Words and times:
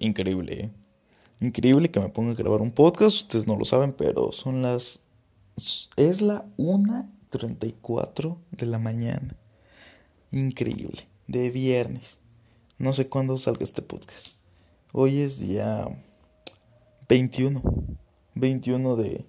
increíble, 0.00 0.64
¿eh? 0.64 0.70
Increíble 1.40 1.90
que 1.90 2.00
me 2.00 2.10
ponga 2.10 2.32
a 2.32 2.34
grabar 2.34 2.60
un 2.60 2.70
podcast. 2.70 3.16
Ustedes 3.16 3.46
no 3.46 3.56
lo 3.56 3.64
saben, 3.64 3.92
pero 3.92 4.30
son 4.32 4.60
las. 4.62 5.00
Es 5.96 6.20
la 6.20 6.44
1.34 6.58 8.38
de 8.50 8.66
la 8.66 8.78
mañana. 8.78 9.36
Increíble. 10.32 11.08
De 11.28 11.50
viernes. 11.50 12.18
No 12.78 12.92
sé 12.92 13.08
cuándo 13.08 13.36
salga 13.38 13.64
este 13.64 13.82
podcast. 13.82 14.34
Hoy 14.92 15.20
es 15.20 15.38
día 15.40 15.86
21. 17.08 17.62
21 18.34 18.96
de, 18.96 19.24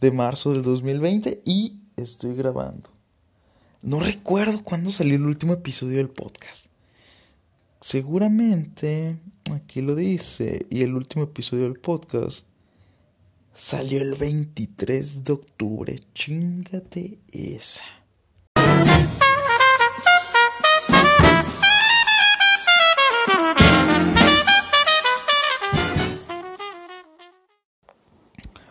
de 0.00 0.10
marzo 0.12 0.52
del 0.52 0.62
2020 0.62 1.42
y 1.44 1.80
estoy 1.96 2.34
grabando. 2.34 2.90
No 3.82 4.00
recuerdo 4.00 4.62
cuándo 4.62 4.90
salió 4.92 5.14
el 5.14 5.26
último 5.26 5.54
episodio 5.54 5.98
del 5.98 6.10
podcast. 6.10 6.66
Seguramente, 7.80 9.18
aquí 9.54 9.82
lo 9.82 9.94
dice, 9.94 10.66
y 10.70 10.82
el 10.82 10.94
último 10.94 11.24
episodio 11.24 11.64
del 11.64 11.78
podcast 11.78 12.46
salió 13.52 14.00
el 14.00 14.14
23 14.14 15.24
de 15.24 15.32
octubre. 15.32 16.00
Chingate 16.14 17.18
esa. 17.32 17.84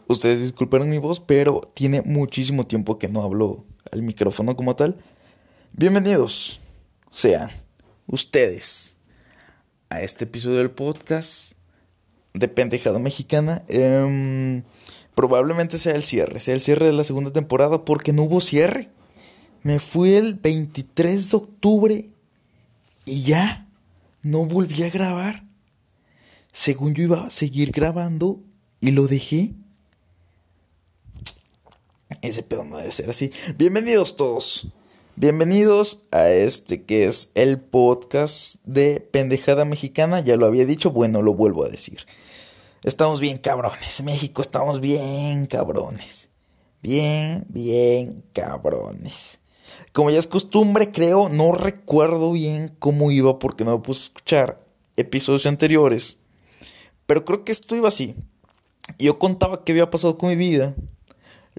Ustedes 0.07 0.41
disculparán 0.41 0.89
mi 0.89 0.97
voz, 0.97 1.19
pero 1.19 1.61
tiene 1.73 2.01
muchísimo 2.01 2.65
tiempo 2.65 2.97
que 2.97 3.07
no 3.07 3.21
hablo 3.21 3.65
al 3.91 4.01
micrófono 4.01 4.55
como 4.55 4.75
tal. 4.75 4.97
Bienvenidos 5.73 6.59
sean 7.11 7.49
ustedes 8.07 8.98
a 9.89 10.01
este 10.01 10.25
episodio 10.25 10.57
del 10.57 10.69
podcast 10.69 11.53
de 12.33 12.47
Pendejada 12.47 12.99
Mexicana. 12.99 13.63
Em, 13.67 14.63
probablemente 15.15 15.77
sea 15.77 15.95
el 15.95 16.03
cierre, 16.03 16.39
sea 16.39 16.53
el 16.53 16.59
cierre 16.59 16.85
de 16.85 16.93
la 16.93 17.03
segunda 17.03 17.33
temporada 17.33 17.83
porque 17.85 18.13
no 18.13 18.23
hubo 18.23 18.39
cierre. 18.39 18.89
Me 19.63 19.79
fui 19.79 20.13
el 20.13 20.35
23 20.35 21.31
de 21.31 21.37
octubre 21.37 22.09
y 23.05 23.23
ya 23.23 23.67
no 24.21 24.45
volví 24.45 24.83
a 24.83 24.89
grabar. 24.89 25.43
Según 26.51 26.93
yo 26.93 27.03
iba 27.03 27.25
a 27.25 27.29
seguir 27.29 27.71
grabando 27.71 28.39
y 28.79 28.91
lo 28.91 29.07
dejé. 29.07 29.53
Ese 32.21 32.43
pedo 32.43 32.63
no 32.63 32.77
debe 32.77 32.91
ser 32.91 33.09
así. 33.09 33.31
Bienvenidos 33.57 34.15
todos. 34.15 34.67
Bienvenidos 35.21 36.03
a 36.11 36.29
este 36.29 36.85
que 36.85 37.03
es 37.03 37.33
el 37.35 37.59
podcast 37.59 38.63
de 38.63 39.01
Pendejada 39.01 39.65
Mexicana. 39.65 40.21
Ya 40.21 40.37
lo 40.37 40.45
había 40.45 40.65
dicho, 40.65 40.91
bueno, 40.91 41.21
lo 41.21 41.33
vuelvo 41.33 41.65
a 41.65 41.69
decir. 41.69 42.05
Estamos 42.85 43.19
bien 43.19 43.37
cabrones. 43.37 44.01
México, 44.05 44.41
estamos 44.41 44.79
bien 44.79 45.45
cabrones. 45.47 46.29
Bien, 46.81 47.45
bien 47.49 48.23
cabrones. 48.31 49.39
Como 49.91 50.09
ya 50.09 50.19
es 50.19 50.27
costumbre, 50.27 50.93
creo, 50.93 51.27
no 51.27 51.51
recuerdo 51.51 52.31
bien 52.31 52.73
cómo 52.79 53.11
iba 53.11 53.39
porque 53.39 53.65
no 53.65 53.83
puse 53.83 54.03
escuchar 54.03 54.65
episodios 54.95 55.45
anteriores. 55.47 56.15
Pero 57.07 57.25
creo 57.25 57.43
que 57.43 57.51
esto 57.51 57.75
iba 57.75 57.89
así. 57.89 58.15
Yo 58.97 59.19
contaba 59.19 59.65
qué 59.65 59.73
había 59.73 59.89
pasado 59.89 60.17
con 60.17 60.29
mi 60.29 60.37
vida 60.37 60.77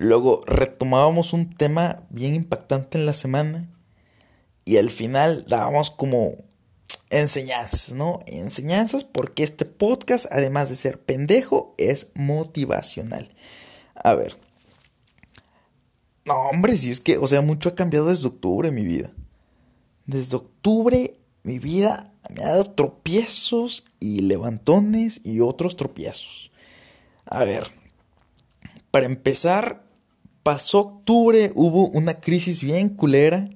Luego 0.00 0.40
retomábamos 0.46 1.34
un 1.34 1.50
tema 1.50 2.06
bien 2.08 2.34
impactante 2.34 2.96
en 2.96 3.04
la 3.04 3.12
semana 3.12 3.68
y 4.64 4.78
al 4.78 4.88
final 4.88 5.44
dábamos 5.46 5.90
como 5.90 6.38
enseñanzas, 7.10 7.92
¿no? 7.92 8.18
Enseñanzas 8.24 9.04
porque 9.04 9.42
este 9.42 9.66
podcast, 9.66 10.24
además 10.30 10.70
de 10.70 10.76
ser 10.76 11.02
pendejo, 11.02 11.74
es 11.76 12.12
motivacional. 12.14 13.30
A 13.94 14.14
ver. 14.14 14.34
No, 16.24 16.48
hombre, 16.48 16.76
si 16.76 16.88
es 16.90 17.00
que, 17.00 17.18
o 17.18 17.28
sea, 17.28 17.42
mucho 17.42 17.68
ha 17.68 17.74
cambiado 17.74 18.06
desde 18.06 18.28
octubre 18.28 18.70
mi 18.70 18.84
vida. 18.84 19.12
Desde 20.06 20.38
octubre 20.38 21.14
mi 21.42 21.58
vida 21.58 22.10
me 22.34 22.42
ha 22.42 22.48
dado 22.48 22.64
tropiezos 22.72 23.84
y 24.00 24.22
levantones 24.22 25.20
y 25.24 25.40
otros 25.40 25.76
tropiezos. 25.76 26.52
A 27.26 27.44
ver, 27.44 27.66
para 28.90 29.04
empezar, 29.04 29.89
pasó 30.42 30.80
octubre, 30.80 31.52
hubo 31.54 31.88
una 31.88 32.14
crisis 32.14 32.62
bien 32.62 32.88
culera 32.88 33.48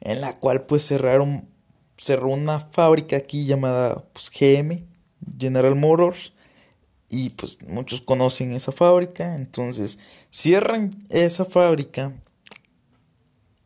en 0.00 0.20
la 0.20 0.32
cual 0.32 0.66
pues 0.66 0.86
cerraron, 0.86 1.48
cerró 1.96 2.28
una 2.28 2.60
fábrica 2.60 3.16
aquí 3.16 3.44
llamada 3.44 4.04
pues, 4.12 4.30
GM, 4.30 4.84
General 5.38 5.74
Motors, 5.74 6.32
y 7.10 7.30
pues 7.30 7.62
muchos 7.66 8.00
conocen 8.00 8.52
esa 8.52 8.72
fábrica, 8.72 9.34
entonces 9.34 9.98
cierran 10.30 10.90
esa 11.10 11.44
fábrica 11.44 12.14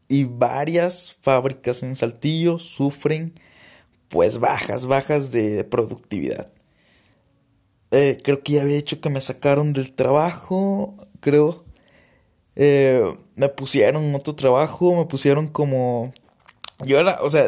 y 0.08 0.24
varias 0.24 1.16
fábricas 1.20 1.82
en 1.82 1.94
Saltillo 1.94 2.58
sufren 2.58 3.34
pues 4.08 4.38
bajas, 4.38 4.86
bajas 4.86 5.30
de 5.30 5.64
productividad. 5.64 6.52
Eh, 7.90 8.18
creo 8.22 8.42
que 8.42 8.54
ya 8.54 8.62
había 8.62 8.78
hecho 8.78 9.00
que 9.00 9.10
me 9.10 9.20
sacaron 9.20 9.72
del 9.72 9.92
trabajo, 9.92 10.96
creo. 11.20 11.63
Eh, 12.56 13.02
me 13.36 13.48
pusieron 13.48 14.14
otro 14.14 14.34
trabajo, 14.34 14.94
me 14.94 15.06
pusieron 15.06 15.48
como... 15.48 16.12
Yo 16.84 16.98
era, 16.98 17.18
o 17.22 17.30
sea, 17.30 17.44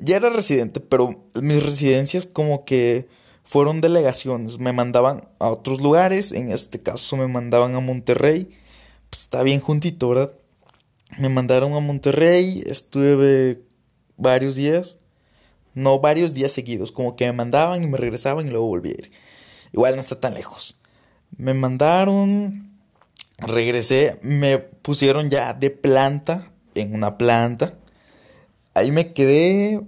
ya 0.00 0.16
era 0.16 0.30
residente, 0.30 0.80
pero 0.80 1.30
mis 1.40 1.62
residencias 1.62 2.26
como 2.26 2.64
que 2.64 3.08
fueron 3.44 3.80
delegaciones, 3.80 4.58
me 4.58 4.72
mandaban 4.72 5.26
a 5.38 5.48
otros 5.48 5.80
lugares, 5.80 6.32
en 6.32 6.50
este 6.50 6.82
caso 6.82 7.16
me 7.16 7.28
mandaban 7.28 7.74
a 7.74 7.80
Monterrey, 7.80 8.50
pues 9.08 9.22
está 9.22 9.42
bien 9.42 9.60
juntito, 9.60 10.10
¿verdad? 10.10 10.32
Me 11.16 11.30
mandaron 11.30 11.72
a 11.72 11.80
Monterrey, 11.80 12.62
estuve 12.66 13.62
varios 14.18 14.54
días, 14.54 14.98
no 15.72 15.98
varios 15.98 16.34
días 16.34 16.52
seguidos, 16.52 16.92
como 16.92 17.16
que 17.16 17.24
me 17.24 17.32
mandaban 17.32 17.82
y 17.82 17.86
me 17.86 17.96
regresaban 17.96 18.46
y 18.46 18.50
luego 18.50 18.66
volví 18.66 18.90
a 18.90 18.92
ir. 18.92 19.10
Igual 19.72 19.94
no 19.94 20.00
está 20.00 20.20
tan 20.20 20.34
lejos. 20.34 20.76
Me 21.36 21.54
mandaron, 21.54 22.67
regresé, 23.38 24.18
me 24.22 24.58
pusieron 24.58 25.30
ya 25.30 25.54
de 25.54 25.70
planta, 25.70 26.52
en 26.74 26.94
una 26.94 27.18
planta. 27.18 27.78
Ahí 28.74 28.90
me 28.90 29.12
quedé, 29.12 29.80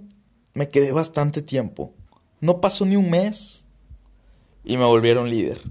me 0.53 0.69
quedé 0.69 0.91
bastante 0.91 1.41
tiempo. 1.41 1.93
No 2.39 2.61
pasó 2.61 2.85
ni 2.85 2.95
un 2.95 3.09
mes 3.09 3.65
y 4.63 4.77
me 4.77 4.85
volvieron 4.85 5.29
líder. 5.29 5.61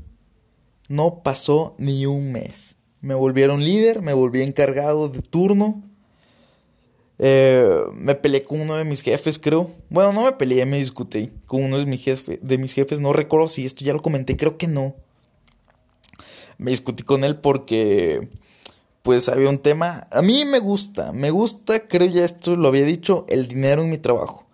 No 0.88 1.22
pasó 1.22 1.74
ni 1.78 2.06
un 2.06 2.32
mes. 2.32 2.76
Me 3.00 3.14
volvieron 3.14 3.64
líder, 3.64 4.02
me 4.02 4.12
volví 4.12 4.42
encargado 4.42 5.08
de 5.08 5.22
turno. 5.22 5.82
Eh, 7.18 7.82
me 7.94 8.14
peleé 8.14 8.44
con 8.44 8.60
uno 8.60 8.76
de 8.76 8.84
mis 8.84 9.02
jefes, 9.02 9.38
creo. 9.38 9.70
Bueno, 9.90 10.12
no 10.12 10.24
me 10.24 10.32
peleé, 10.32 10.64
me 10.66 10.78
discutí 10.78 11.30
con 11.46 11.62
uno 11.64 11.78
de 11.78 11.86
mis, 11.86 12.04
de 12.42 12.58
mis 12.58 12.72
jefes. 12.72 13.00
No 13.00 13.12
recuerdo 13.12 13.48
si 13.48 13.64
esto 13.64 13.84
ya 13.84 13.92
lo 13.92 14.00
comenté, 14.00 14.36
creo 14.36 14.56
que 14.58 14.68
no 14.68 14.96
me 16.60 16.70
discutí 16.70 17.04
con 17.04 17.24
él 17.24 17.36
porque 17.40 18.28
pues 19.02 19.30
había 19.30 19.48
un 19.48 19.58
tema. 19.58 20.06
A 20.12 20.20
mí 20.20 20.44
me 20.44 20.58
gusta, 20.58 21.12
me 21.12 21.30
gusta, 21.30 21.88
creo 21.88 22.06
ya 22.06 22.22
esto 22.22 22.54
lo 22.54 22.68
había 22.68 22.84
dicho, 22.84 23.24
el 23.28 23.48
dinero 23.48 23.82
en 23.82 23.88
mi 23.88 23.96
trabajo. 23.96 24.46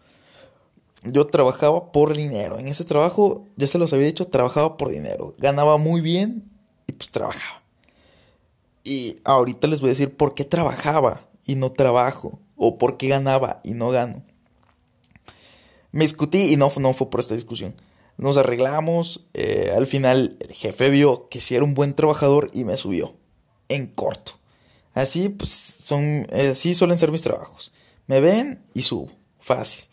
Yo 1.03 1.27
trabajaba 1.27 1.91
por 1.91 2.17
dinero. 2.17 2.61
En 2.61 2.69
ese 2.69 2.85
trabajo, 2.85 3.45
ya 3.57 3.67
se 3.67 3.79
los 3.79 3.93
había 3.93 4.07
dicho, 4.07 4.29
trabajaba 4.29 4.77
por 4.77 4.91
dinero. 4.91 5.35
Ganaba 5.39 5.79
muy 5.79 6.01
bien 6.01 6.45
y 6.87 6.93
pues 6.93 7.11
trabajaba. 7.11 7.63
Y 8.85 9.17
ahorita 9.25 9.67
les 9.67 9.81
voy 9.81 9.89
a 9.89 9.93
decir 9.93 10.17
por 10.17 10.35
qué 10.35 10.45
trabajaba 10.45 11.27
y 11.45 11.57
no 11.57 11.73
trabajo. 11.73 12.39
O 12.57 12.79
por 12.79 12.97
qué 12.99 13.09
ganaba 13.09 13.61
y 13.65 13.73
no 13.73 13.91
gano. 13.91 14.23
Me 15.91 16.05
discutí 16.05 16.53
y 16.53 16.57
no, 16.57 16.71
no 16.79 16.95
fue 16.95 17.11
por 17.11 17.19
esta 17.19 17.35
discusión. 17.35 17.75
Nos 18.17 18.39
arreglamos. 18.39 19.27
Eh, 19.35 19.73
al 19.77 19.87
final 19.87 20.37
el 20.41 20.55
jefe 20.55 20.91
vio 20.91 21.29
que 21.29 21.41
sí 21.41 21.55
era 21.55 21.65
un 21.65 21.75
buen 21.75 21.95
trabajador 21.95 22.51
y 22.53 22.65
me 22.65 22.77
subió. 22.77 23.17
En 23.69 23.87
corto. 23.87 24.33
Así 24.95 25.29
pues 25.29 25.51
son. 25.51 26.27
Así 26.33 26.75
suelen 26.75 26.99
ser 26.99 27.13
mis 27.13 27.23
trabajos. 27.23 27.73
Me 28.07 28.21
ven 28.21 28.63
y 28.75 28.83
subo. 28.83 29.09
Fácil. 29.41 29.85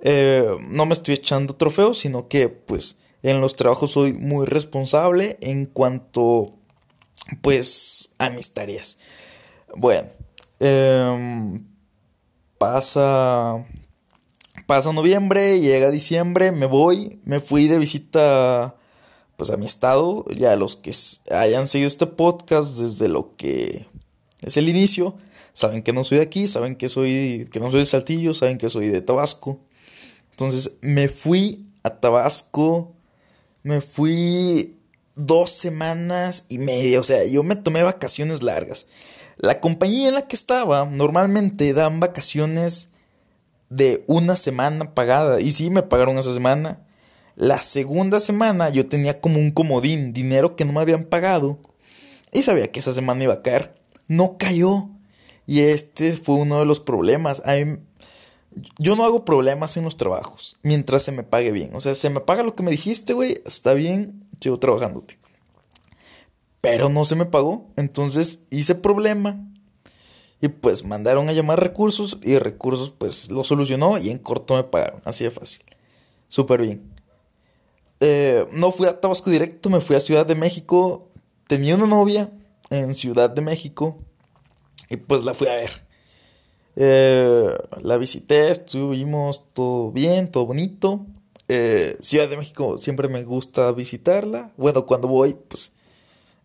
Eh, 0.00 0.48
no 0.68 0.84
me 0.84 0.94
estoy 0.94 1.14
echando 1.14 1.54
trofeos, 1.54 1.98
sino 1.98 2.28
que 2.28 2.48
pues 2.48 2.96
en 3.22 3.40
los 3.40 3.54
trabajos 3.56 3.92
soy 3.92 4.12
muy 4.12 4.46
responsable 4.46 5.38
en 5.40 5.66
cuanto 5.66 6.46
pues 7.40 8.10
a 8.18 8.30
mis 8.30 8.52
tareas. 8.52 8.98
Bueno, 9.76 10.08
em, 10.58 11.64
pasa 12.58 13.64
Pasa 14.72 14.90
noviembre, 14.94 15.60
llega 15.60 15.90
diciembre, 15.90 16.50
me 16.50 16.64
voy, 16.64 17.20
me 17.24 17.40
fui 17.40 17.68
de 17.68 17.78
visita 17.78 18.74
pues 19.36 19.50
a 19.50 19.58
mi 19.58 19.66
estado, 19.66 20.24
ya 20.34 20.56
los 20.56 20.76
que 20.76 20.92
hayan 21.30 21.68
seguido 21.68 21.88
este 21.88 22.06
podcast 22.06 22.78
desde 22.78 23.08
lo 23.08 23.36
que 23.36 23.86
es 24.40 24.56
el 24.56 24.70
inicio, 24.70 25.14
saben 25.52 25.82
que 25.82 25.92
no 25.92 26.04
soy 26.04 26.16
de 26.16 26.24
aquí, 26.24 26.48
saben 26.48 26.74
que 26.76 26.88
soy 26.88 27.46
que 27.52 27.60
no 27.60 27.70
soy 27.70 27.80
de 27.80 27.84
Saltillo, 27.84 28.32
saben 28.32 28.56
que 28.56 28.70
soy 28.70 28.88
de 28.88 29.02
Tabasco. 29.02 29.60
Entonces 30.30 30.78
me 30.80 31.10
fui 31.10 31.66
a 31.82 31.90
Tabasco. 32.00 32.94
Me 33.64 33.82
fui 33.82 34.78
dos 35.16 35.50
semanas 35.50 36.46
y 36.48 36.56
media. 36.56 36.98
O 36.98 37.04
sea, 37.04 37.26
yo 37.26 37.42
me 37.42 37.56
tomé 37.56 37.82
vacaciones 37.82 38.42
largas. 38.42 38.86
La 39.36 39.60
compañía 39.60 40.08
en 40.08 40.14
la 40.14 40.26
que 40.26 40.34
estaba 40.34 40.86
normalmente 40.86 41.74
dan 41.74 42.00
vacaciones 42.00 42.91
de 43.72 44.04
una 44.06 44.36
semana 44.36 44.94
pagada. 44.94 45.40
Y 45.40 45.50
sí, 45.50 45.70
me 45.70 45.82
pagaron 45.82 46.18
esa 46.18 46.34
semana. 46.34 46.80
La 47.36 47.60
segunda 47.60 48.20
semana 48.20 48.68
yo 48.68 48.86
tenía 48.86 49.20
como 49.20 49.38
un 49.38 49.50
comodín, 49.50 50.12
dinero 50.12 50.56
que 50.56 50.64
no 50.64 50.72
me 50.72 50.80
habían 50.80 51.04
pagado. 51.04 51.58
Y 52.32 52.42
sabía 52.42 52.70
que 52.70 52.80
esa 52.80 52.92
semana 52.92 53.24
iba 53.24 53.34
a 53.34 53.42
caer. 53.42 53.74
No 54.08 54.36
cayó. 54.36 54.90
Y 55.46 55.60
este 55.60 56.12
fue 56.12 56.34
uno 56.36 56.58
de 56.58 56.66
los 56.66 56.80
problemas. 56.80 57.42
yo 58.78 58.96
no 58.96 59.04
hago 59.04 59.24
problemas 59.24 59.76
en 59.76 59.84
los 59.84 59.96
trabajos 59.96 60.58
mientras 60.62 61.02
se 61.02 61.12
me 61.12 61.22
pague 61.22 61.50
bien. 61.50 61.70
O 61.74 61.80
sea, 61.80 61.94
se 61.94 62.10
me 62.10 62.20
paga 62.20 62.42
lo 62.42 62.54
que 62.54 62.62
me 62.62 62.70
dijiste, 62.70 63.14
güey, 63.14 63.40
está 63.46 63.72
bien, 63.72 64.28
sigo 64.40 64.58
trabajando. 64.58 65.04
Pero 66.60 66.90
no 66.90 67.04
se 67.04 67.16
me 67.16 67.24
pagó. 67.24 67.70
Entonces 67.76 68.40
hice 68.50 68.74
problema. 68.74 69.51
Y 70.42 70.48
pues 70.48 70.84
mandaron 70.84 71.28
a 71.28 71.32
llamar 71.32 71.62
recursos 71.62 72.18
y 72.20 72.36
recursos 72.36 72.92
pues 72.98 73.30
lo 73.30 73.44
solucionó 73.44 73.96
y 73.96 74.10
en 74.10 74.18
corto 74.18 74.56
me 74.56 74.64
pagaron. 74.64 75.00
Así 75.04 75.22
de 75.22 75.30
fácil. 75.30 75.62
Súper 76.28 76.62
bien. 76.62 76.92
Eh, 78.00 78.44
no 78.52 78.72
fui 78.72 78.88
a 78.88 79.00
Tabasco 79.00 79.30
directo, 79.30 79.70
me 79.70 79.80
fui 79.80 79.94
a 79.94 80.00
Ciudad 80.00 80.26
de 80.26 80.34
México. 80.34 81.08
Tenía 81.46 81.76
una 81.76 81.86
novia 81.86 82.28
en 82.70 82.92
Ciudad 82.96 83.30
de 83.30 83.40
México 83.40 83.98
y 84.90 84.96
pues 84.96 85.22
la 85.22 85.32
fui 85.32 85.46
a 85.46 85.54
ver. 85.54 85.86
Eh, 86.74 87.56
la 87.82 87.96
visité, 87.96 88.50
estuvimos 88.50 89.52
todo 89.52 89.92
bien, 89.92 90.28
todo 90.28 90.46
bonito. 90.46 91.06
Eh, 91.46 91.96
Ciudad 92.00 92.28
de 92.28 92.36
México 92.36 92.78
siempre 92.78 93.06
me 93.06 93.22
gusta 93.22 93.70
visitarla. 93.70 94.52
Bueno, 94.56 94.86
cuando 94.86 95.06
voy, 95.06 95.34
pues 95.34 95.72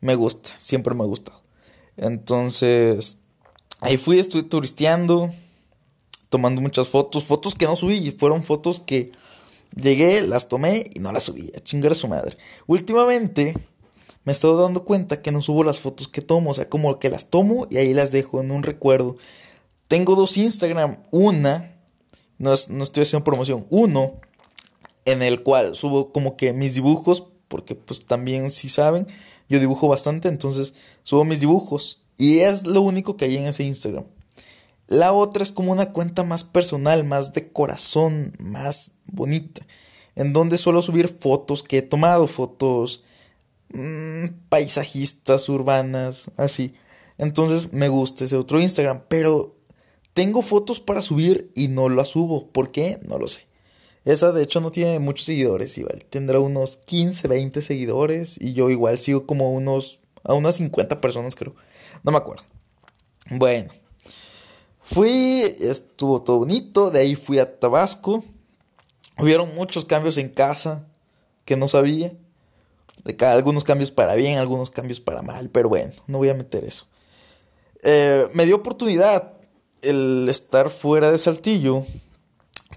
me 0.02 0.14
gusta, 0.14 0.52
siempre 0.60 0.94
me 0.94 1.04
ha 1.04 1.08
gustado. 1.08 1.42
Entonces, 1.96 3.24
ahí 3.82 3.98
fui, 3.98 4.20
estuve 4.20 4.44
turisteando, 4.44 5.32
tomando 6.30 6.62
muchas 6.62 6.88
fotos, 6.88 7.26
fotos 7.26 7.56
que 7.56 7.66
no 7.66 7.76
subí, 7.76 8.12
fueron 8.12 8.44
fotos 8.44 8.80
que 8.80 9.12
llegué, 9.76 10.22
las 10.22 10.50
tomé 10.50 10.90
y 10.94 11.00
no 11.00 11.12
las 11.12 11.24
subí, 11.24 11.52
a 11.56 11.60
chingar 11.60 11.92
a 11.92 11.96
su 11.96 12.08
madre. 12.08 12.38
Últimamente 12.66 13.54
me 14.24 14.32
he 14.32 14.36
estado 14.36 14.62
dando 14.62 14.84
cuenta 14.84 15.22
que 15.22 15.32
no 15.32 15.42
subo 15.42 15.64
las 15.64 15.80
fotos 15.80 16.08
que 16.08 16.22
tomo, 16.22 16.52
o 16.52 16.54
sea, 16.54 16.70
como 16.70 17.00
que 17.00 17.10
las 17.10 17.30
tomo 17.30 17.68
y 17.70 17.78
ahí 17.78 17.94
las 17.94 18.12
dejo 18.12 18.42
en 18.42 18.52
un 18.52 18.64
recuerdo. 18.64 19.18
Tengo 19.88 20.16
dos 20.16 20.38
Instagram, 20.38 20.98
una, 21.12 21.80
no, 22.38 22.54
no 22.70 22.84
estoy 22.84 23.04
haciendo 23.04 23.24
promoción, 23.24 23.66
uno 23.70 24.14
en 25.06 25.24
el 25.24 25.44
cual 25.44 25.76
subo 25.76 26.12
como 26.12 26.36
que 26.36 26.52
mis 26.52 26.76
dibujos, 26.76 27.24
porque 27.48 27.76
pues 27.76 28.06
también 28.06 28.52
si 28.52 28.68
saben, 28.68 29.08
yo 29.48 29.60
dibujo 29.60 29.88
bastante, 29.88 30.28
entonces 30.28 30.74
subo 31.04 31.24
mis 31.24 31.40
dibujos. 31.40 32.02
Y 32.18 32.40
es 32.40 32.66
lo 32.66 32.82
único 32.82 33.16
que 33.16 33.26
hay 33.26 33.38
en 33.38 33.46
ese 33.46 33.64
Instagram. 33.64 34.06
La 34.88 35.14
otra 35.14 35.44
es 35.44 35.52
como 35.52 35.72
una 35.72 35.92
cuenta 35.92 36.24
más 36.24 36.44
personal, 36.44 37.04
más 37.04 37.34
de 37.34 37.52
corazón, 37.52 38.34
más 38.40 38.94
bonita. 39.06 39.66
En 40.16 40.34
donde 40.34 40.58
suelo 40.58 40.82
subir 40.82 41.10
fotos 41.10 41.62
que 41.62 41.80
he 41.80 41.82
tomado, 41.82 42.28
fotos 42.28 43.04
mmm, 43.74 44.26
paisajistas, 44.50 45.50
urbanas, 45.50 46.32
así. 46.38 46.74
Entonces 47.18 47.74
me 47.74 47.90
gusta 47.90 48.26
ese 48.26 48.38
otro 48.38 48.60
Instagram. 48.60 49.04
Pero 49.10 49.56
tengo 50.14 50.42
fotos 50.42 50.80
para 50.80 51.02
subir 51.02 51.52
y 51.54 51.68
no 51.68 51.90
las 51.90 52.10
subo. 52.10 52.48
¿Por 52.48 52.72
qué? 52.72 53.00
No 53.08 53.20
lo 53.20 53.28
sé. 53.28 53.48
Esa 54.08 54.32
de 54.32 54.42
hecho 54.42 54.62
no 54.62 54.72
tiene 54.72 55.00
muchos 55.00 55.26
seguidores, 55.26 55.78
igual 55.78 56.06
tendrá 56.06 56.40
unos 56.40 56.78
15, 56.78 57.28
20 57.28 57.62
seguidores 57.62 58.40
y 58.40 58.54
yo 58.54 58.70
igual 58.70 58.98
sigo 58.98 59.26
como 59.26 59.52
unos 59.52 60.00
a 60.24 60.34
unas 60.34 60.56
50 60.56 61.02
personas 61.02 61.36
creo. 61.36 61.54
No 62.04 62.12
me 62.12 62.18
acuerdo. 62.18 62.46
Bueno. 63.30 63.72
Fui, 64.82 65.42
estuvo 65.42 66.22
todo 66.22 66.40
bonito, 66.40 66.92
de 66.92 67.00
ahí 67.00 67.16
fui 67.16 67.40
a 67.40 67.60
Tabasco. 67.60 68.24
Hubieron 69.20 69.54
muchos 69.56 69.84
cambios 69.84 70.18
en 70.18 70.30
casa 70.30 70.88
que 71.44 71.58
no 71.58 71.68
sabía. 71.68 72.14
De 73.04 73.26
algunos 73.26 73.64
cambios 73.64 73.92
para 73.92 74.16
bien, 74.16 74.38
algunos 74.38 74.70
cambios 74.70 75.00
para 75.00 75.22
mal, 75.22 75.50
pero 75.50 75.70
bueno, 75.70 75.94
no 76.08 76.18
voy 76.18 76.30
a 76.30 76.34
meter 76.34 76.64
eso. 76.64 76.88
Eh, 77.84 78.28
me 78.34 78.46
dio 78.46 78.56
oportunidad 78.56 79.34
el 79.82 80.28
estar 80.30 80.70
fuera 80.70 81.12
de 81.12 81.18
Saltillo 81.18 81.86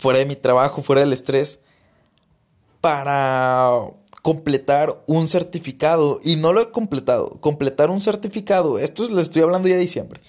fuera 0.00 0.19
de 0.19 0.26
mi 0.26 0.34
trabajo, 0.34 0.82
fuera 0.82 1.02
del 1.02 1.12
estrés, 1.12 1.61
para 2.81 3.70
completar 4.22 5.02
un 5.06 5.28
certificado. 5.28 6.20
Y 6.22 6.37
no 6.37 6.52
lo 6.52 6.61
he 6.62 6.70
completado. 6.70 7.31
Completar 7.40 7.90
un 7.90 8.00
certificado, 8.00 8.78
esto 8.78 9.08
le 9.08 9.20
estoy 9.20 9.43
hablando 9.43 9.69
ya 9.69 9.75
de 9.75 9.81
diciembre, 9.81 10.20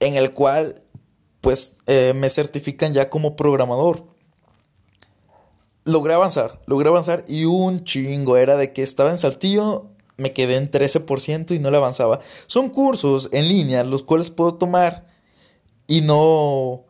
en 0.00 0.14
el 0.14 0.32
cual 0.32 0.74
pues 1.40 1.78
eh, 1.86 2.12
me 2.14 2.30
certifican 2.30 2.94
ya 2.94 3.10
como 3.10 3.36
programador. 3.36 4.06
Logré 5.84 6.14
avanzar, 6.14 6.62
logré 6.66 6.88
avanzar 6.88 7.24
y 7.26 7.44
un 7.44 7.82
chingo 7.82 8.36
era 8.36 8.56
de 8.56 8.72
que 8.72 8.82
estaba 8.82 9.10
en 9.10 9.18
Saltillo, 9.18 9.90
me 10.16 10.32
quedé 10.32 10.56
en 10.56 10.70
13% 10.70 11.50
y 11.54 11.58
no 11.58 11.72
le 11.72 11.78
avanzaba. 11.78 12.20
Son 12.46 12.68
cursos 12.68 13.28
en 13.32 13.48
línea 13.48 13.82
los 13.82 14.04
cuales 14.04 14.30
puedo 14.30 14.54
tomar 14.54 15.08
y 15.88 16.02
no 16.02 16.84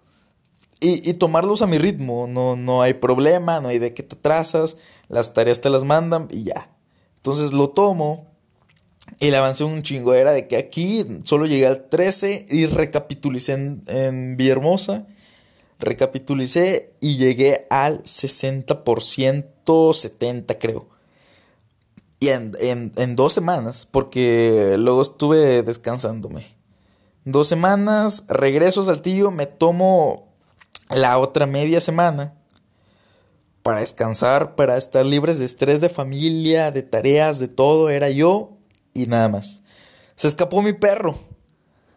y, 0.82 1.14
tomarlos 1.14 1.62
a 1.62 1.66
mi 1.66 1.78
ritmo. 1.78 2.26
No, 2.26 2.56
no 2.56 2.82
hay 2.82 2.94
problema, 2.94 3.60
no 3.60 3.68
hay 3.68 3.78
de 3.78 3.94
qué 3.94 4.02
te 4.02 4.16
atrasas. 4.16 4.76
Las 5.12 5.34
tareas 5.34 5.60
te 5.60 5.68
las 5.68 5.84
mandan 5.84 6.26
y 6.30 6.44
ya. 6.44 6.74
Entonces 7.16 7.52
lo 7.52 7.68
tomo. 7.68 8.32
Y 9.20 9.30
le 9.30 9.36
avancé 9.36 9.62
un 9.62 9.82
chingo. 9.82 10.14
Era 10.14 10.32
de 10.32 10.48
que 10.48 10.56
aquí 10.56 11.06
solo 11.22 11.44
llegué 11.44 11.66
al 11.66 11.90
13 11.90 12.46
y 12.48 12.64
recapitulicé 12.64 13.52
en, 13.52 13.82
en 13.88 14.38
Villahermosa. 14.38 15.06
Recapitulicé 15.78 16.94
y 17.00 17.18
llegué 17.18 17.66
al 17.68 18.02
60%, 18.04 18.74
70% 19.66 20.56
creo. 20.58 20.88
Y 22.18 22.30
en, 22.30 22.52
en, 22.60 22.92
en, 22.96 23.14
dos 23.14 23.34
semanas, 23.34 23.86
porque 23.90 24.76
luego 24.78 25.02
estuve 25.02 25.62
descansándome. 25.62 26.56
Dos 27.26 27.48
semanas, 27.48 28.24
regreso 28.28 28.80
a 28.80 28.84
Saltillo, 28.84 29.30
me 29.30 29.44
tomo 29.44 30.32
la 30.88 31.18
otra 31.18 31.46
media 31.46 31.82
semana 31.82 32.34
para 33.62 33.80
descansar, 33.80 34.54
para 34.54 34.76
estar 34.76 35.06
libres 35.06 35.38
de 35.38 35.44
estrés 35.44 35.80
de 35.80 35.88
familia, 35.88 36.70
de 36.70 36.82
tareas, 36.82 37.38
de 37.38 37.48
todo, 37.48 37.90
era 37.90 38.10
yo 38.10 38.58
y 38.92 39.06
nada 39.06 39.28
más. 39.28 39.62
Se 40.16 40.28
escapó 40.28 40.62
mi 40.62 40.72
perro. 40.72 41.18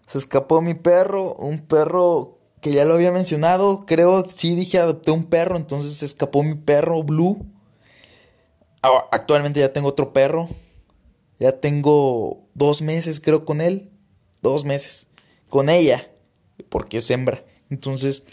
Se 0.08 0.20
escapó 0.20 0.62
mi 0.62 0.76
perro, 0.76 1.34
un 1.34 1.60
perro 1.60 2.38
que 2.62 2.72
ya 2.72 2.86
lo 2.86 2.96
había 2.96 3.12
mencionado, 3.12 3.86
creo, 3.86 4.28
sí 4.30 4.56
dije 4.56 4.80
adopté 4.80 5.12
un 5.12 5.26
perro, 5.26 5.56
entonces 5.56 5.98
se 5.98 6.06
escapó 6.06 6.44
mi 6.44 6.56
perro 6.56 7.04
Blue. 7.04 7.46
Ah, 8.82 9.06
actualmente 9.12 9.60
ya 9.60 9.74
tengo 9.74 9.90
otro 9.90 10.14
perro. 10.14 10.48
Ya 11.40 11.60
tengo 11.60 12.48
dos 12.54 12.82
meses 12.82 13.20
creo 13.20 13.46
con 13.46 13.62
él. 13.62 13.92
Dos 14.42 14.64
meses. 14.64 15.08
Con 15.50 15.70
ella. 15.70 16.08
Porque 16.70 16.98
es 16.98 17.10
hembra. 17.10 17.44
Entonces 17.70 18.26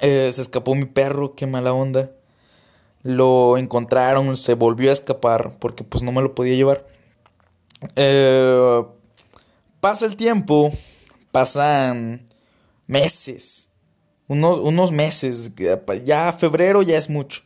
eh, 0.00 0.30
se 0.32 0.42
escapó 0.42 0.74
mi 0.74 0.86
perro, 0.86 1.34
qué 1.34 1.46
mala 1.46 1.72
onda. 1.72 2.12
Lo 3.02 3.56
encontraron, 3.58 4.36
se 4.36 4.54
volvió 4.54 4.90
a 4.90 4.92
escapar 4.92 5.52
porque 5.58 5.84
pues 5.84 6.02
no 6.02 6.12
me 6.12 6.22
lo 6.22 6.34
podía 6.34 6.54
llevar. 6.54 6.86
Eh, 7.96 8.84
pasa 9.80 10.06
el 10.06 10.16
tiempo, 10.16 10.72
pasan 11.32 12.26
meses, 12.86 13.70
unos, 14.28 14.58
unos 14.58 14.92
meses, 14.92 15.52
ya 16.04 16.32
febrero 16.32 16.82
ya 16.82 16.98
es 16.98 17.08
mucho. 17.08 17.42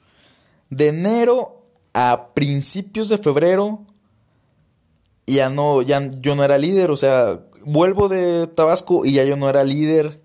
De 0.71 0.89
enero 0.89 1.63
a 1.93 2.35
principios 2.35 3.09
de 3.09 3.19
febrero 3.19 3.87
ya 5.27 5.49
no, 5.51 5.83
ya 5.83 6.03
yo 6.21 6.35
no 6.35 6.45
era 6.45 6.59
líder, 6.59 6.91
o 6.91 6.97
sea, 6.97 7.41
vuelvo 7.65 8.09
de 8.09 8.47
Tabasco 8.49 9.07
y 9.07 9.13
ya 9.13 9.25
yo 9.25 9.37
no 9.37 9.49
era 9.49 9.65
líder 9.65 10.21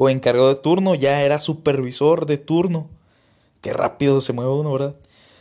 o 0.00 0.08
encargado 0.08 0.48
de 0.48 0.60
turno, 0.60 0.94
ya 0.94 1.22
era 1.22 1.40
supervisor 1.40 2.24
de 2.24 2.38
turno. 2.38 2.88
Qué 3.60 3.72
rápido 3.72 4.20
se 4.20 4.32
mueve 4.32 4.52
uno, 4.52 4.72
¿verdad? 4.72 4.94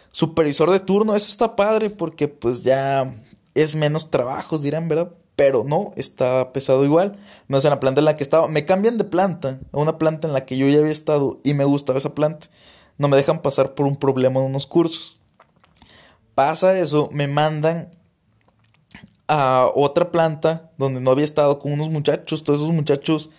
Supervisor 0.09 0.71
de 0.71 0.79
turno, 0.79 1.15
eso 1.15 1.29
está 1.29 1.55
padre 1.55 1.91
porque 1.91 2.27
pues 2.27 2.63
ya 2.63 3.15
es 3.53 3.75
menos 3.75 4.09
trabajos, 4.09 4.63
dirán, 4.63 4.87
¿verdad? 4.89 5.13
Pero 5.35 5.63
no, 5.63 5.91
está 5.95 6.53
pesado 6.53 6.83
igual. 6.83 7.19
No 7.47 7.59
es 7.59 7.65
la 7.65 7.79
planta 7.79 8.01
en 8.01 8.05
la 8.05 8.15
que 8.15 8.23
estaba. 8.23 8.47
Me 8.47 8.65
cambian 8.65 8.97
de 8.97 9.03
planta 9.03 9.59
a 9.71 9.77
una 9.77 9.99
planta 9.99 10.27
en 10.27 10.33
la 10.33 10.43
que 10.43 10.57
yo 10.57 10.67
ya 10.67 10.79
había 10.79 10.91
estado 10.91 11.39
y 11.43 11.53
me 11.53 11.63
gustaba 11.63 11.99
esa 11.99 12.15
planta. 12.15 12.47
No 12.97 13.09
me 13.09 13.17
dejan 13.17 13.43
pasar 13.43 13.75
por 13.75 13.85
un 13.85 13.97
problema 13.97 14.39
en 14.39 14.47
unos 14.47 14.65
cursos. 14.65 15.19
Pasa 16.33 16.79
eso, 16.79 17.09
me 17.11 17.27
mandan 17.27 17.91
a 19.27 19.69
otra 19.75 20.09
planta 20.09 20.71
donde 20.79 20.99
no 20.99 21.11
había 21.11 21.25
estado 21.25 21.59
con 21.59 21.73
unos 21.73 21.89
muchachos. 21.89 22.43
Todos 22.43 22.61
esos 22.61 22.73
muchachos 22.73 23.29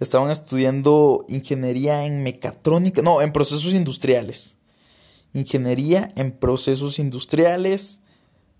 estaban 0.00 0.30
estudiando 0.30 1.24
ingeniería 1.28 2.04
en 2.04 2.22
mecatrónica, 2.22 3.02
no, 3.02 3.22
en 3.22 3.32
procesos 3.32 3.74
industriales. 3.74 4.56
ingeniería 5.32 6.12
en 6.16 6.30
procesos 6.30 6.98
industriales. 6.98 8.00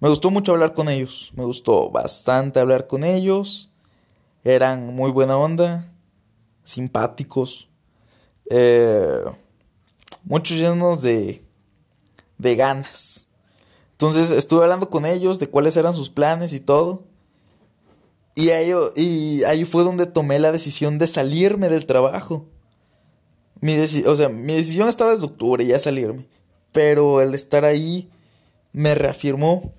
Me 0.00 0.08
gustó 0.08 0.30
mucho 0.30 0.52
hablar 0.52 0.74
con 0.74 0.88
ellos, 0.88 1.30
me 1.36 1.44
gustó 1.44 1.90
bastante 1.90 2.60
hablar 2.60 2.86
con 2.86 3.04
ellos. 3.04 3.70
Eran 4.42 4.94
muy 4.94 5.10
buena 5.10 5.36
onda, 5.36 5.90
simpáticos, 6.64 7.68
eh, 8.50 9.22
muchos 10.24 10.58
llenos 10.58 11.00
de, 11.02 11.42
de 12.38 12.56
ganas. 12.56 13.28
Entonces 13.92 14.32
estuve 14.32 14.64
hablando 14.64 14.90
con 14.90 15.06
ellos 15.06 15.38
de 15.38 15.48
cuáles 15.48 15.76
eran 15.76 15.94
sus 15.94 16.10
planes 16.10 16.52
y 16.52 16.60
todo. 16.60 17.04
Y 18.34 18.50
ahí, 18.50 18.72
y 18.96 19.44
ahí 19.44 19.64
fue 19.64 19.84
donde 19.84 20.06
tomé 20.06 20.38
la 20.38 20.52
decisión 20.52 20.98
de 20.98 21.06
salirme 21.06 21.68
del 21.68 21.86
trabajo. 21.86 22.46
Mi 23.60 23.78
o 23.78 24.16
sea, 24.16 24.28
mi 24.28 24.54
decisión 24.54 24.88
estaba 24.88 25.12
desde 25.12 25.26
octubre 25.26 25.64
ya 25.64 25.78
salirme. 25.78 26.26
Pero 26.72 27.20
el 27.20 27.34
estar 27.34 27.64
ahí 27.64 28.10
me 28.72 28.94
reafirmó. 28.94 29.72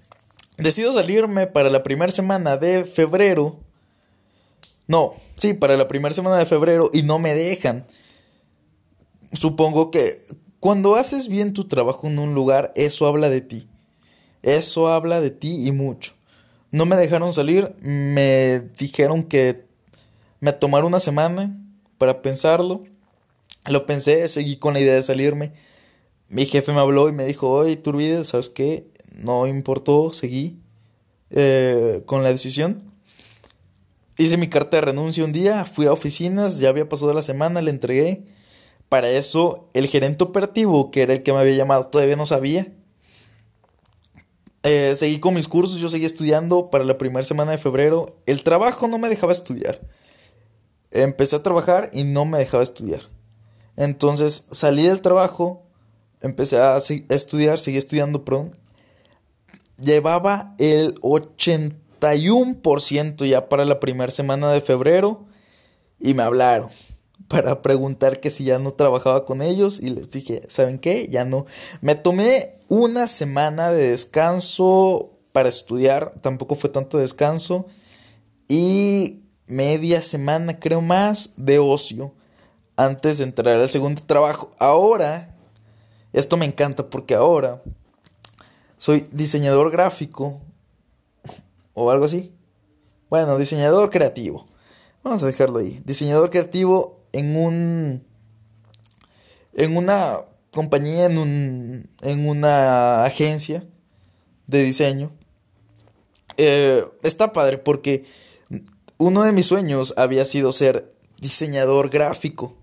Decido 0.57 0.93
salirme 0.93 1.47
para 1.47 1.69
la 1.69 1.83
primera 1.83 2.11
semana 2.11 2.55
de 2.55 2.85
febrero. 2.85 3.59
No, 4.87 5.13
sí, 5.35 5.53
para 5.53 5.75
la 5.77 5.87
primera 5.87 6.15
semana 6.15 6.37
de 6.37 6.45
febrero 6.45 6.89
y 6.93 7.03
no 7.03 7.19
me 7.19 7.33
dejan. 7.33 7.85
Supongo 9.33 9.91
que 9.91 10.15
cuando 10.59 10.95
haces 10.95 11.27
bien 11.27 11.53
tu 11.53 11.67
trabajo 11.67 12.07
en 12.07 12.17
un 12.17 12.33
lugar, 12.33 12.71
eso 12.75 13.05
habla 13.05 13.29
de 13.29 13.41
ti. 13.41 13.67
Eso 14.41 14.87
habla 14.87 15.21
de 15.21 15.29
ti 15.29 15.67
y 15.67 15.71
mucho. 15.71 16.14
No 16.75 16.85
me 16.85 16.97
dejaron 16.97 17.31
salir, 17.31 17.73
me 17.79 18.59
dijeron 18.77 19.23
que 19.23 19.65
me 20.41 20.51
tomaron 20.51 20.87
una 20.87 20.99
semana 20.99 21.57
para 21.97 22.21
pensarlo. 22.21 22.83
Lo 23.65 23.85
pensé, 23.85 24.27
seguí 24.27 24.57
con 24.57 24.73
la 24.73 24.81
idea 24.81 24.93
de 24.93 25.01
salirme. 25.01 25.53
Mi 26.27 26.45
jefe 26.45 26.73
me 26.73 26.81
habló 26.81 27.07
y 27.07 27.13
me 27.13 27.23
dijo, 27.23 27.49
oye, 27.49 27.77
Turbide, 27.77 28.25
¿sabes 28.25 28.49
qué? 28.49 28.91
No 29.13 29.47
importó, 29.47 30.11
seguí 30.11 30.59
eh, 31.29 32.03
con 32.05 32.23
la 32.23 32.29
decisión. 32.29 32.83
Hice 34.17 34.35
mi 34.35 34.49
carta 34.49 34.75
de 34.75 34.81
renuncia 34.81 35.23
un 35.23 35.31
día, 35.31 35.63
fui 35.63 35.85
a 35.85 35.93
oficinas, 35.93 36.57
ya 36.57 36.67
había 36.67 36.89
pasado 36.89 37.13
la 37.13 37.23
semana, 37.23 37.61
le 37.61 37.71
entregué. 37.71 38.25
Para 38.89 39.09
eso, 39.09 39.69
el 39.73 39.87
gerente 39.87 40.25
operativo, 40.25 40.91
que 40.91 41.03
era 41.03 41.13
el 41.13 41.23
que 41.23 41.31
me 41.31 41.39
había 41.39 41.55
llamado, 41.55 41.87
todavía 41.87 42.17
no 42.17 42.25
sabía. 42.25 42.67
Eh, 44.67 44.95
seguí 44.95 45.19
con 45.19 45.35
mis 45.35 45.47
cursos, 45.47 45.77
yo 45.77 45.89
seguí 45.89 46.05
estudiando 46.05 46.71
para 46.71 46.83
la 46.83 46.97
primera 46.97 47.23
semana 47.23 47.51
de 47.51 47.59
febrero. 47.59 48.17
El 48.25 48.43
trabajo 48.43 48.87
no 48.87 48.97
me 48.97 49.09
dejaba 49.09 49.31
estudiar. 49.31 49.79
Empecé 50.89 51.35
a 51.35 51.43
trabajar 51.43 51.91
y 51.93 52.03
no 52.03 52.25
me 52.25 52.39
dejaba 52.39 52.63
estudiar. 52.63 53.01
Entonces 53.75 54.47
salí 54.49 54.81
del 54.81 55.01
trabajo, 55.01 55.67
empecé 56.19 56.57
a, 56.57 56.77
estudiar, 56.77 57.59
seguí 57.59 57.77
estudiando, 57.77 58.25
perdón. 58.25 58.57
Llevaba 59.77 60.55
el 60.57 60.95
81% 60.95 63.27
ya 63.27 63.47
para 63.47 63.65
la 63.65 63.79
primera 63.79 64.11
semana 64.11 64.51
de 64.51 64.61
febrero 64.61 65.27
y 65.99 66.15
me 66.15 66.23
hablaron 66.23 66.71
para 67.27 67.61
preguntar 67.61 68.19
que 68.19 68.31
si 68.31 68.43
ya 68.45 68.59
no 68.59 68.73
trabajaba 68.73 69.25
con 69.25 69.41
ellos 69.41 69.79
y 69.79 69.89
les 69.89 70.11
dije, 70.11 70.41
¿saben 70.47 70.79
qué? 70.79 71.07
Ya 71.09 71.25
no. 71.25 71.45
Me 71.81 71.95
tomé 71.95 72.53
una 72.67 73.07
semana 73.07 73.71
de 73.71 73.91
descanso 73.91 75.11
para 75.31 75.49
estudiar, 75.49 76.13
tampoco 76.21 76.55
fue 76.55 76.69
tanto 76.69 76.97
descanso 76.97 77.65
y 78.47 79.23
media 79.47 80.01
semana 80.01 80.59
creo 80.59 80.81
más 80.81 81.33
de 81.37 81.59
ocio 81.59 82.13
antes 82.77 83.17
de 83.17 83.25
entrar 83.25 83.59
al 83.59 83.69
segundo 83.69 84.01
trabajo. 84.05 84.49
Ahora, 84.59 85.35
esto 86.13 86.37
me 86.37 86.45
encanta 86.45 86.89
porque 86.89 87.15
ahora 87.15 87.61
soy 88.77 89.07
diseñador 89.11 89.71
gráfico 89.71 90.41
o 91.73 91.91
algo 91.91 92.05
así. 92.05 92.33
Bueno, 93.09 93.37
diseñador 93.37 93.89
creativo. 93.89 94.47
Vamos 95.03 95.23
a 95.23 95.27
dejarlo 95.27 95.59
ahí. 95.59 95.81
Diseñador 95.85 96.29
creativo 96.29 96.94
en 97.15 97.35
un 97.37 98.05
en 99.53 99.77
una 99.77 100.19
compañía, 100.51 101.05
en, 101.05 101.17
un, 101.17 101.89
en 102.01 102.27
una 102.27 103.05
agencia 103.05 103.65
de 104.47 104.63
diseño. 104.63 105.11
Eh, 106.37 106.83
está 107.03 107.31
padre 107.31 107.57
porque 107.57 108.05
uno 108.97 109.23
de 109.23 109.31
mis 109.31 109.45
sueños 109.45 109.93
había 109.97 110.25
sido 110.25 110.51
ser 110.51 110.93
diseñador 111.19 111.89
gráfico. 111.89 112.57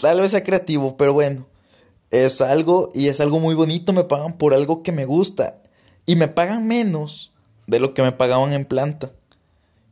Tal 0.00 0.20
vez 0.20 0.30
sea 0.30 0.44
creativo, 0.44 0.96
pero 0.96 1.12
bueno, 1.12 1.48
es 2.10 2.40
algo 2.40 2.90
y 2.94 3.08
es 3.08 3.20
algo 3.20 3.40
muy 3.40 3.54
bonito. 3.54 3.92
Me 3.92 4.04
pagan 4.04 4.38
por 4.38 4.54
algo 4.54 4.82
que 4.84 4.92
me 4.92 5.04
gusta 5.04 5.60
y 6.04 6.14
me 6.14 6.28
pagan 6.28 6.68
menos 6.68 7.32
de 7.66 7.80
lo 7.80 7.92
que 7.92 8.02
me 8.02 8.12
pagaban 8.12 8.52
en 8.52 8.64
planta. 8.64 9.10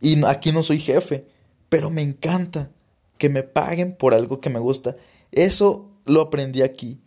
Y 0.01 0.25
aquí 0.25 0.53
no 0.53 0.63
soy 0.63 0.79
jefe, 0.79 1.27
pero 1.69 1.91
me 1.91 2.03
encanta 2.03 2.71
que 3.19 3.29
me 3.29 3.43
paguen 3.43 3.97
por 3.97 4.15
algo 4.15 4.41
que 4.41 4.51
me 4.51 4.59
gusta. 4.59 4.97
Eso 5.33 5.91
lo 6.05 6.21
aprendí 6.21 6.63
aquí. 6.63 7.01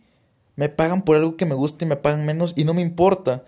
Me 0.56 0.68
pagan 0.68 1.02
por 1.02 1.16
algo 1.16 1.36
que 1.36 1.46
me 1.46 1.54
gusta 1.54 1.84
y 1.84 1.88
me 1.88 1.96
pagan 1.96 2.26
menos 2.26 2.54
y 2.56 2.64
no 2.64 2.74
me 2.74 2.82
importa. 2.82 3.44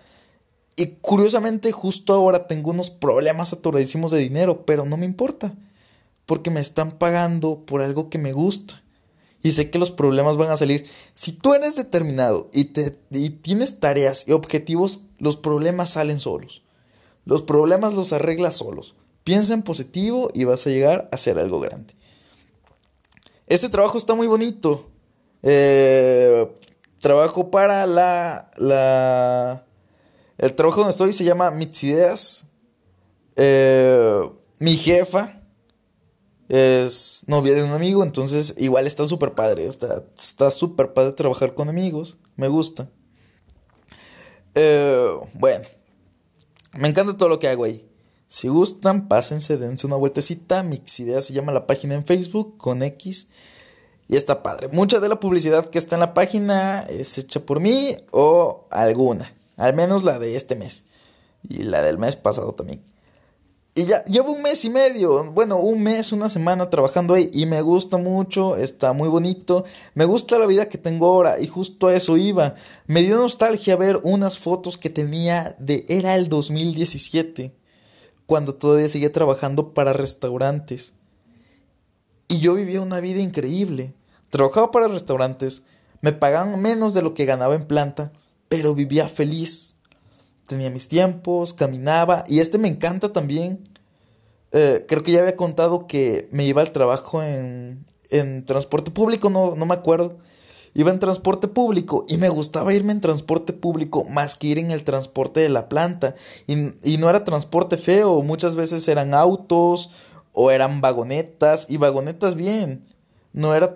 Y 0.75 0.97
curiosamente 1.01 1.71
justo 1.71 2.13
ahora 2.13 2.47
tengo 2.47 2.71
unos 2.71 2.89
problemas 2.89 3.53
atoradísimos 3.53 4.11
de 4.11 4.19
dinero, 4.19 4.65
pero 4.65 4.85
no 4.85 4.97
me 4.97 5.05
importa. 5.05 5.55
Porque 6.25 6.49
me 6.49 6.61
están 6.61 6.97
pagando 6.97 7.65
por 7.65 7.81
algo 7.81 8.09
que 8.09 8.17
me 8.17 8.31
gusta. 8.31 8.81
Y 9.43 9.51
sé 9.51 9.69
que 9.71 9.79
los 9.79 9.91
problemas 9.91 10.37
van 10.37 10.51
a 10.51 10.57
salir. 10.57 10.85
Si 11.13 11.33
tú 11.33 11.53
eres 11.53 11.75
determinado 11.75 12.49
y, 12.53 12.65
te, 12.65 12.97
y 13.09 13.31
tienes 13.31 13.79
tareas 13.79 14.27
y 14.27 14.31
objetivos, 14.31 15.01
los 15.17 15.35
problemas 15.35 15.91
salen 15.91 16.19
solos. 16.19 16.63
Los 17.25 17.41
problemas 17.41 17.93
los 17.93 18.13
arreglas 18.13 18.57
solos. 18.57 18.95
Piensa 19.23 19.53
en 19.53 19.63
positivo 19.63 20.29
y 20.33 20.45
vas 20.45 20.65
a 20.65 20.69
llegar 20.69 21.09
a 21.11 21.15
hacer 21.15 21.37
algo 21.39 21.59
grande. 21.59 21.93
Este 23.51 23.67
trabajo 23.67 23.97
está 23.97 24.13
muy 24.13 24.27
bonito. 24.27 24.89
Eh, 25.43 26.49
trabajo 26.99 27.51
para 27.51 27.85
la, 27.85 28.49
la... 28.55 29.65
El 30.37 30.53
trabajo 30.53 30.77
donde 30.77 30.91
estoy 30.91 31.11
se 31.11 31.25
llama 31.25 31.51
Mis 31.51 31.83
Ideas. 31.83 32.45
Eh, 33.35 34.21
mi 34.59 34.77
jefa 34.77 35.43
es 36.47 37.25
novia 37.27 37.53
de 37.53 37.63
un 37.63 37.71
amigo, 37.71 38.05
entonces 38.05 38.55
igual 38.57 38.87
está 38.87 39.05
súper 39.05 39.33
padre. 39.35 39.67
Está 39.67 40.49
súper 40.49 40.93
padre 40.93 41.11
trabajar 41.11 41.53
con 41.53 41.67
amigos. 41.67 42.19
Me 42.37 42.47
gusta. 42.47 42.89
Eh, 44.55 45.09
bueno, 45.33 45.65
me 46.79 46.87
encanta 46.87 47.17
todo 47.17 47.27
lo 47.27 47.39
que 47.39 47.49
hago 47.49 47.65
ahí. 47.65 47.85
Si 48.33 48.47
gustan, 48.47 49.09
pásense, 49.09 49.57
dense 49.57 49.85
una 49.85 49.97
vueltecita. 49.97 50.63
Mixidea 50.63 51.21
se 51.21 51.33
llama 51.33 51.51
la 51.51 51.67
página 51.67 51.95
en 51.95 52.05
Facebook 52.05 52.55
con 52.55 52.81
X. 52.81 53.27
Y 54.07 54.15
está 54.15 54.41
padre. 54.41 54.69
Mucha 54.69 55.01
de 55.01 55.09
la 55.09 55.19
publicidad 55.19 55.69
que 55.69 55.77
está 55.77 55.97
en 55.97 55.99
la 55.99 56.13
página 56.13 56.79
es 56.83 57.17
hecha 57.17 57.41
por 57.41 57.59
mí 57.59 57.93
o 58.11 58.67
alguna. 58.71 59.35
Al 59.57 59.73
menos 59.73 60.05
la 60.05 60.17
de 60.17 60.37
este 60.37 60.55
mes. 60.55 60.85
Y 61.43 61.63
la 61.63 61.81
del 61.81 61.97
mes 61.97 62.15
pasado 62.15 62.53
también. 62.53 62.81
Y 63.75 63.83
ya 63.83 64.01
llevo 64.05 64.31
un 64.31 64.41
mes 64.43 64.63
y 64.63 64.69
medio, 64.69 65.29
bueno, 65.33 65.57
un 65.57 65.83
mes, 65.83 66.13
una 66.13 66.29
semana 66.29 66.69
trabajando 66.69 67.15
ahí 67.15 67.29
y 67.33 67.47
me 67.47 67.61
gusta 67.61 67.97
mucho, 67.97 68.55
está 68.55 68.93
muy 68.93 69.09
bonito, 69.09 69.63
me 69.93 70.03
gusta 70.03 70.37
la 70.37 70.45
vida 70.45 70.67
que 70.69 70.77
tengo 70.77 71.07
ahora 71.07 71.39
y 71.39 71.47
justo 71.47 71.87
a 71.87 71.93
eso 71.93 72.15
iba. 72.15 72.55
Me 72.87 73.01
dio 73.01 73.17
nostalgia 73.17 73.75
ver 73.75 73.99
unas 74.03 74.37
fotos 74.39 74.77
que 74.77 74.89
tenía 74.89 75.55
de 75.59 75.85
era 75.89 76.15
el 76.15 76.29
2017 76.29 77.60
cuando 78.31 78.55
todavía 78.55 78.87
seguía 78.87 79.11
trabajando 79.11 79.73
para 79.73 79.91
restaurantes. 79.91 80.93
Y 82.29 82.39
yo 82.39 82.53
vivía 82.53 82.79
una 82.79 83.01
vida 83.01 83.19
increíble. 83.19 83.93
Trabajaba 84.29 84.71
para 84.71 84.87
restaurantes, 84.87 85.63
me 85.99 86.13
pagaban 86.13 86.61
menos 86.61 86.93
de 86.93 87.01
lo 87.01 87.13
que 87.13 87.25
ganaba 87.25 87.55
en 87.55 87.65
planta, 87.65 88.13
pero 88.47 88.73
vivía 88.73 89.09
feliz. 89.09 89.75
Tenía 90.47 90.69
mis 90.69 90.87
tiempos, 90.87 91.53
caminaba, 91.53 92.23
y 92.25 92.39
este 92.39 92.57
me 92.57 92.69
encanta 92.69 93.11
también. 93.11 93.61
Eh, 94.53 94.85
creo 94.87 95.03
que 95.03 95.11
ya 95.11 95.19
había 95.19 95.35
contado 95.35 95.85
que 95.85 96.29
me 96.31 96.45
iba 96.45 96.61
al 96.61 96.71
trabajo 96.71 97.21
en, 97.21 97.85
en 98.11 98.45
transporte 98.45 98.91
público, 98.91 99.29
no, 99.29 99.57
no 99.57 99.65
me 99.65 99.73
acuerdo 99.73 100.19
iba 100.73 100.91
en 100.91 100.99
transporte 100.99 101.47
público 101.47 102.05
y 102.07 102.17
me 102.17 102.29
gustaba 102.29 102.73
irme 102.73 102.91
en 102.91 103.01
transporte 103.01 103.53
público 103.53 104.05
más 104.05 104.35
que 104.35 104.47
ir 104.47 104.57
en 104.57 104.71
el 104.71 104.83
transporte 104.83 105.41
de 105.41 105.49
la 105.49 105.67
planta. 105.67 106.15
Y, 106.47 106.97
no 106.97 107.09
era 107.09 107.25
transporte 107.25 107.77
feo, 107.77 108.21
muchas 108.21 108.55
veces 108.55 108.87
eran 108.87 109.13
autos 109.13 109.89
o 110.33 110.51
eran 110.51 110.81
vagonetas 110.81 111.69
y 111.69 111.77
vagonetas 111.77 112.35
bien. 112.35 112.85
No 113.33 113.53
era 113.55 113.73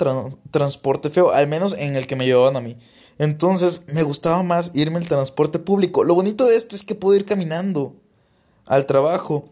transporte 0.52 1.10
feo, 1.10 1.32
al 1.32 1.48
menos 1.48 1.76
en 1.78 1.96
el 1.96 2.08
que 2.08 2.16
me 2.16 2.26
llevaban 2.26 2.58
a 2.58 2.62
mí. 2.62 2.78
Entonces 3.18 3.82
me 3.88 4.04
gustaba 4.04 4.44
más 4.44 4.72
irme 4.74 4.98
en 4.98 5.08
transporte 5.08 5.60
público. 5.60 6.04
Lo 6.04 6.16
bonito 6.16 6.46
de 6.46 6.56
esto 6.56 6.76
es 6.76 6.84
que 6.84 6.96
puedo 6.96 7.16
ir 7.16 7.26
caminando 7.26 7.96
al 8.66 8.86
trabajo. 8.86 9.46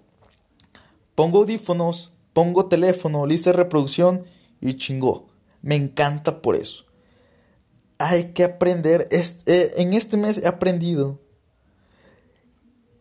Pongo 1.15 1.39
audífonos, 1.39 2.13
pongo 2.33 2.65
teléfono, 2.65 3.25
lista 3.25 3.51
de 3.51 3.57
reproducción 3.57 4.25
y 4.59 4.73
chingó. 4.73 5.27
Me 5.61 5.75
encanta 5.75 6.41
por 6.41 6.57
eso 6.57 6.85
hay 8.09 8.33
que 8.33 8.43
aprender, 8.43 9.07
eh, 9.11 9.71
en 9.77 9.93
este 9.93 10.17
mes 10.17 10.37
he 10.37 10.47
aprendido 10.47 11.19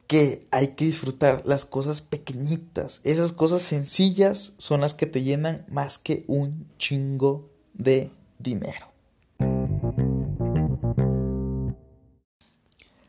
que 0.06 0.46
hay 0.50 0.68
que 0.68 0.84
disfrutar 0.84 1.42
las 1.44 1.64
cosas 1.64 2.02
pequeñitas. 2.02 3.00
Esas 3.02 3.32
cosas 3.32 3.62
sencillas 3.62 4.54
son 4.58 4.80
las 4.82 4.94
que 4.94 5.06
te 5.06 5.22
llenan 5.22 5.64
más 5.68 5.98
que 5.98 6.24
un 6.28 6.68
chingo 6.78 7.50
de 7.72 8.10
dinero. 8.38 8.92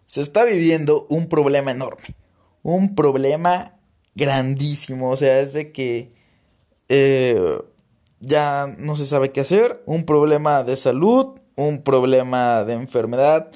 Se 0.05 0.21
está 0.21 0.45
viviendo 0.45 1.05
un 1.09 1.27
problema 1.27 1.71
enorme. 1.71 2.15
Un 2.61 2.95
problema 2.95 3.77
grandísimo. 4.15 5.11
O 5.11 5.17
sea, 5.17 5.39
es 5.39 5.53
de 5.53 5.71
que 5.71 6.11
eh, 6.87 7.59
ya 8.19 8.67
no 8.77 8.95
se 8.95 9.05
sabe 9.05 9.31
qué 9.31 9.41
hacer. 9.41 9.83
Un 9.85 10.05
problema 10.05 10.63
de 10.63 10.77
salud. 10.77 11.39
Un 11.55 11.83
problema 11.83 12.63
de 12.63 12.73
enfermedad. 12.73 13.49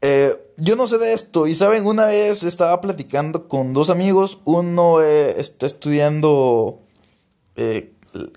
Eh, 0.00 0.32
yo 0.58 0.76
no 0.76 0.86
sé 0.86 0.98
de 0.98 1.12
esto. 1.12 1.46
Y 1.46 1.54
saben, 1.54 1.86
una 1.86 2.06
vez 2.06 2.44
estaba 2.44 2.80
platicando 2.80 3.48
con 3.48 3.72
dos 3.72 3.90
amigos. 3.90 4.40
Uno 4.44 5.02
eh, 5.02 5.34
está 5.38 5.66
estudiando 5.66 6.82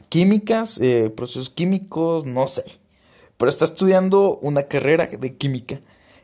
químicas, 0.08 0.80
procesos 1.16 1.50
químicos, 1.50 2.26
no 2.26 2.48
sé. 2.48 2.64
Pero 3.38 3.50
está 3.50 3.66
estudiando 3.66 4.40
una 4.42 4.64
carrera 4.64 5.06
de 5.08 5.38
química. 5.38 5.82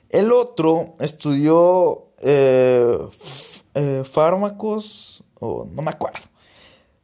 El 0.10 0.32
otro 0.32 0.96
estudió 1.00 2.08
fármacos 4.06 5.24
o 5.40 5.66
no 5.66 5.82
me 5.82 5.92
acuerdo. 5.92 6.22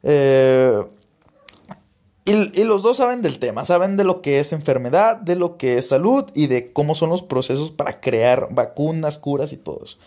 Eh, 0.02 0.82
y, 2.32 2.64
los 2.64 2.82
dos 2.82 2.98
saben 2.98 3.22
del 3.22 3.38
tema, 3.38 3.64
saben 3.64 3.96
de 3.96 4.04
lo 4.04 4.20
que 4.22 4.40
es 4.40 4.52
enfermedad, 4.52 5.16
de 5.16 5.36
lo 5.36 5.56
que 5.56 5.78
es 5.78 5.88
salud 5.88 6.24
y 6.34 6.46
de 6.46 6.72
cómo 6.72 6.94
son 6.94 7.10
los 7.10 7.22
procesos 7.22 7.70
para 7.70 8.00
crear 8.00 8.48
vacunas, 8.50 9.18
curas 9.18 9.52
y 9.52 9.56
todo 9.56 9.80
eso. 9.84 9.98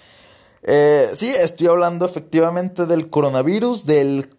Eh, 0.64 1.10
sí, 1.14 1.30
estoy 1.30 1.68
hablando 1.68 2.06
efectivamente 2.06 2.86
del 2.86 3.10
coronavirus, 3.10 3.86
del 3.86 4.30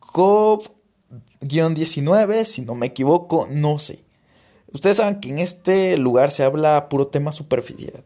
COVID-19, 0.00 2.44
si 2.44 2.62
no 2.62 2.74
me 2.74 2.86
equivoco, 2.86 3.46
no 3.50 3.78
sé. 3.78 4.02
Ustedes 4.72 4.98
saben 4.98 5.20
que 5.20 5.30
en 5.30 5.38
este 5.38 5.96
lugar 5.96 6.30
se 6.30 6.44
habla 6.44 6.88
puro 6.88 7.08
tema 7.08 7.32
superficial. 7.32 8.04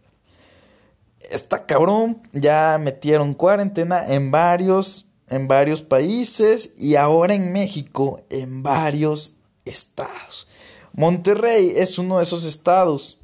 Está 1.30 1.66
cabrón, 1.66 2.22
ya 2.32 2.78
metieron 2.78 3.34
cuarentena 3.34 4.12
en 4.12 4.30
varios 4.30 5.10
en 5.28 5.48
varios 5.48 5.82
países 5.82 6.70
y 6.78 6.96
ahora 6.96 7.34
en 7.34 7.52
México 7.52 8.20
en 8.30 8.62
varios 8.62 9.36
estados. 9.64 10.48
Monterrey 10.92 11.72
es 11.76 11.98
uno 11.98 12.18
de 12.18 12.24
esos 12.24 12.44
estados. 12.44 13.18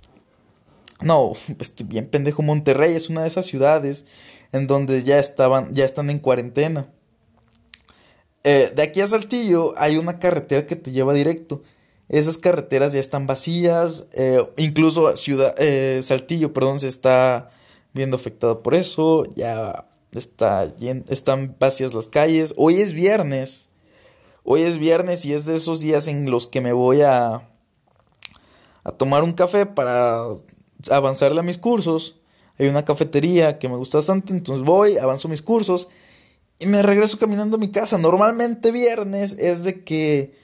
No, 1.01 1.33
estoy 1.59 1.87
bien 1.87 2.07
pendejo. 2.07 2.43
Monterrey 2.43 2.95
es 2.95 3.09
una 3.09 3.23
de 3.23 3.29
esas 3.29 3.47
ciudades 3.47 4.05
en 4.53 4.67
donde 4.67 5.03
ya 5.03 5.19
estaban, 5.19 5.73
ya 5.75 5.85
están 5.85 6.11
en 6.11 6.19
cuarentena. 6.19 6.89
Eh, 8.43 8.73
de 8.75 8.83
aquí 8.83 9.01
a 9.01 9.07
Saltillo 9.07 9.75
hay 9.77 9.99
una 9.99 10.19
carretera 10.19 10.67
que 10.67 10.77
te 10.77 10.91
lleva 10.91 11.15
directo. 11.15 11.63
Esas 12.09 12.39
carreteras 12.39 12.93
ya 12.93 13.01
están 13.01 13.27
vacías. 13.27 14.07
Eh, 14.13 14.43
incluso 14.57 15.17
ciudad, 15.17 15.55
eh, 15.59 16.01
Saltillo, 16.03 16.53
perdón, 16.53 16.81
se 16.81 16.89
está 16.89 17.51
viendo 17.93 18.17
afectado 18.17 18.63
por 18.63 18.75
eso. 18.75 19.27
Ya 19.37 19.90
Está, 20.13 20.75
están 21.09 21.57
vacías 21.61 21.95
las 21.95 22.09
calles. 22.09 22.55
Hoy 22.57 22.81
es 22.81 22.93
viernes. 22.93 23.71
Hoy 24.43 24.63
es 24.63 24.79
viernes 24.79 25.25
y 25.25 25.33
es 25.33 25.45
de 25.45 25.55
esos 25.55 25.81
días 25.81 26.09
en 26.09 26.31
los 26.31 26.47
que 26.47 26.61
me 26.61 26.73
voy 26.73 27.03
a, 27.03 27.49
a 28.85 28.93
tomar 28.93 29.23
un 29.23 29.33
café 29.33 29.67
para 29.67 30.25
avanzarle 30.91 31.41
a 31.41 31.45
mis 31.45 31.59
cursos. 31.59 32.21
Hay 32.59 32.67
una 32.67 32.85
cafetería 32.85 33.59
que 33.59 33.69
me 33.69 33.77
gusta 33.77 33.99
bastante, 33.99 34.33
entonces 34.33 34.65
voy, 34.65 34.99
avanzo 34.99 35.29
mis 35.29 35.43
cursos 35.43 35.89
y 36.59 36.67
me 36.67 36.83
regreso 36.83 37.19
caminando 37.19 37.57
a 37.57 37.61
mi 37.61 37.71
casa. 37.71 37.97
Normalmente 37.97 38.73
viernes 38.73 39.37
es 39.39 39.63
de 39.63 39.85
que 39.85 40.35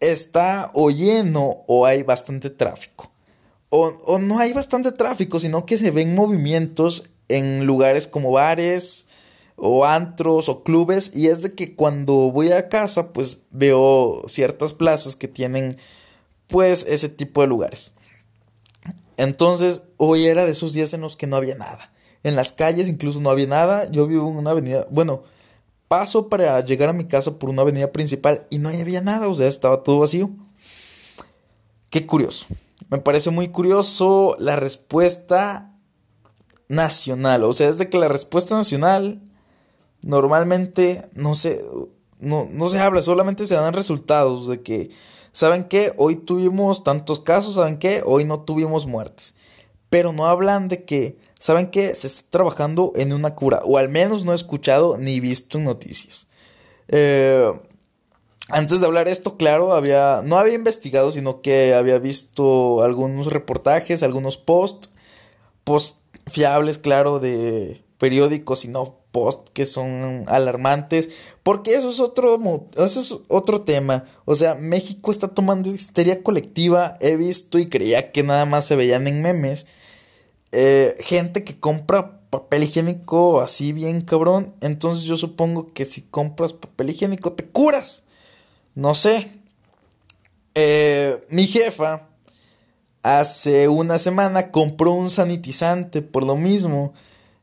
está 0.00 0.70
o 0.74 0.90
lleno 0.90 1.64
o 1.66 1.86
hay 1.86 2.02
bastante 2.02 2.50
tráfico. 2.50 3.10
O, 3.70 3.86
o 3.86 4.18
no 4.18 4.38
hay 4.38 4.52
bastante 4.52 4.92
tráfico, 4.92 5.40
sino 5.40 5.64
que 5.64 5.78
se 5.78 5.90
ven 5.90 6.14
movimientos 6.14 7.10
en 7.36 7.66
lugares 7.66 8.06
como 8.06 8.32
bares 8.32 9.06
o 9.56 9.84
antros 9.84 10.48
o 10.48 10.62
clubes 10.62 11.12
y 11.14 11.28
es 11.28 11.42
de 11.42 11.54
que 11.54 11.74
cuando 11.74 12.12
voy 12.30 12.52
a 12.52 12.68
casa 12.68 13.12
pues 13.12 13.42
veo 13.50 14.22
ciertas 14.26 14.72
plazas 14.72 15.16
que 15.16 15.28
tienen 15.28 15.76
pues 16.46 16.86
ese 16.88 17.08
tipo 17.08 17.42
de 17.42 17.46
lugares. 17.46 17.92
Entonces 19.16 19.82
hoy 19.98 20.24
era 20.24 20.44
de 20.44 20.52
esos 20.52 20.72
días 20.72 20.94
en 20.94 21.02
los 21.02 21.16
que 21.16 21.26
no 21.26 21.36
había 21.36 21.54
nada. 21.54 21.92
En 22.22 22.36
las 22.36 22.52
calles 22.52 22.88
incluso 22.88 23.20
no 23.20 23.30
había 23.30 23.46
nada. 23.46 23.90
Yo 23.90 24.06
vivo 24.06 24.28
en 24.30 24.36
una 24.36 24.50
avenida, 24.50 24.86
bueno, 24.90 25.22
paso 25.88 26.28
para 26.28 26.64
llegar 26.64 26.88
a 26.88 26.94
mi 26.94 27.04
casa 27.04 27.38
por 27.38 27.50
una 27.50 27.62
avenida 27.62 27.92
principal 27.92 28.46
y 28.48 28.58
no 28.58 28.68
había 28.68 29.00
nada, 29.00 29.28
o 29.28 29.34
sea, 29.34 29.46
estaba 29.46 29.82
todo 29.82 29.98
vacío. 29.98 30.30
Qué 31.90 32.06
curioso. 32.06 32.46
Me 32.88 32.98
parece 32.98 33.30
muy 33.30 33.48
curioso 33.48 34.36
la 34.38 34.56
respuesta 34.56 35.69
nacional. 36.70 37.44
O 37.44 37.52
sea, 37.52 37.68
es 37.68 37.78
de 37.78 37.90
que 37.90 37.98
la 37.98 38.08
respuesta 38.08 38.54
nacional 38.54 39.20
normalmente 40.02 41.04
no 41.14 41.34
se, 41.34 41.62
no, 42.20 42.46
no 42.50 42.68
se 42.68 42.78
habla, 42.78 43.02
solamente 43.02 43.44
se 43.46 43.56
dan 43.56 43.74
resultados 43.74 44.46
de 44.46 44.62
que, 44.62 44.90
¿saben 45.32 45.64
qué? 45.64 45.92
Hoy 45.98 46.16
tuvimos 46.16 46.84
tantos 46.84 47.20
casos, 47.20 47.56
¿saben 47.56 47.76
qué? 47.76 48.02
Hoy 48.06 48.24
no 48.24 48.42
tuvimos 48.44 48.86
muertes. 48.86 49.34
Pero 49.90 50.12
no 50.12 50.26
hablan 50.26 50.68
de 50.68 50.84
que, 50.84 51.18
¿saben 51.38 51.66
qué? 51.66 51.94
Se 51.96 52.06
está 52.06 52.30
trabajando 52.30 52.92
en 52.94 53.12
una 53.12 53.34
cura, 53.34 53.60
o 53.64 53.76
al 53.76 53.88
menos 53.88 54.24
no 54.24 54.30
he 54.30 54.36
escuchado 54.36 54.96
ni 54.96 55.18
visto 55.18 55.58
noticias. 55.58 56.28
Eh, 56.86 57.50
antes 58.48 58.80
de 58.80 58.86
hablar 58.86 59.08
esto, 59.08 59.36
claro, 59.36 59.74
había, 59.74 60.22
no 60.24 60.38
había 60.38 60.54
investigado, 60.54 61.10
sino 61.10 61.42
que 61.42 61.74
había 61.74 61.98
visto 61.98 62.82
algunos 62.84 63.26
reportajes, 63.26 64.04
algunos 64.04 64.38
posts, 64.38 64.90
post 65.64 65.99
fiables, 66.30 66.78
claro, 66.78 67.18
de 67.18 67.82
periódicos 67.98 68.64
y 68.64 68.68
no 68.68 69.00
post 69.12 69.48
que 69.50 69.66
son 69.66 70.24
alarmantes, 70.28 71.10
porque 71.42 71.74
eso 71.74 71.90
es 71.90 72.00
otro 72.00 72.38
eso 72.76 73.00
es 73.00 73.16
otro 73.28 73.62
tema. 73.62 74.04
O 74.24 74.34
sea, 74.36 74.54
México 74.54 75.10
está 75.10 75.28
tomando 75.28 75.70
histeria 75.70 76.22
colectiva, 76.22 76.96
he 77.00 77.16
visto 77.16 77.58
y 77.58 77.68
creía 77.68 78.12
que 78.12 78.22
nada 78.22 78.46
más 78.46 78.66
se 78.66 78.76
veían 78.76 79.06
en 79.06 79.22
memes. 79.22 79.66
Eh, 80.52 80.96
gente 81.00 81.44
que 81.44 81.58
compra 81.58 82.20
papel 82.30 82.64
higiénico 82.64 83.40
así 83.40 83.72
bien 83.72 84.00
cabrón, 84.02 84.54
entonces 84.60 85.04
yo 85.04 85.16
supongo 85.16 85.72
que 85.72 85.84
si 85.84 86.02
compras 86.02 86.52
papel 86.52 86.90
higiénico 86.90 87.32
te 87.32 87.46
curas. 87.46 88.04
No 88.74 88.94
sé. 88.94 89.28
Eh, 90.54 91.20
mi 91.30 91.46
jefa 91.46 92.09
hace 93.02 93.68
una 93.68 93.98
semana 93.98 94.50
compró 94.50 94.92
un 94.92 95.10
sanitizante 95.10 96.02
por 96.02 96.24
lo 96.24 96.36
mismo. 96.36 96.92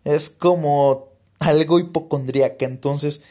Es 0.03 0.29
como 0.29 1.09
algo 1.39 1.79
hipocondríaca. 1.79 2.65
Entonces 2.65 3.23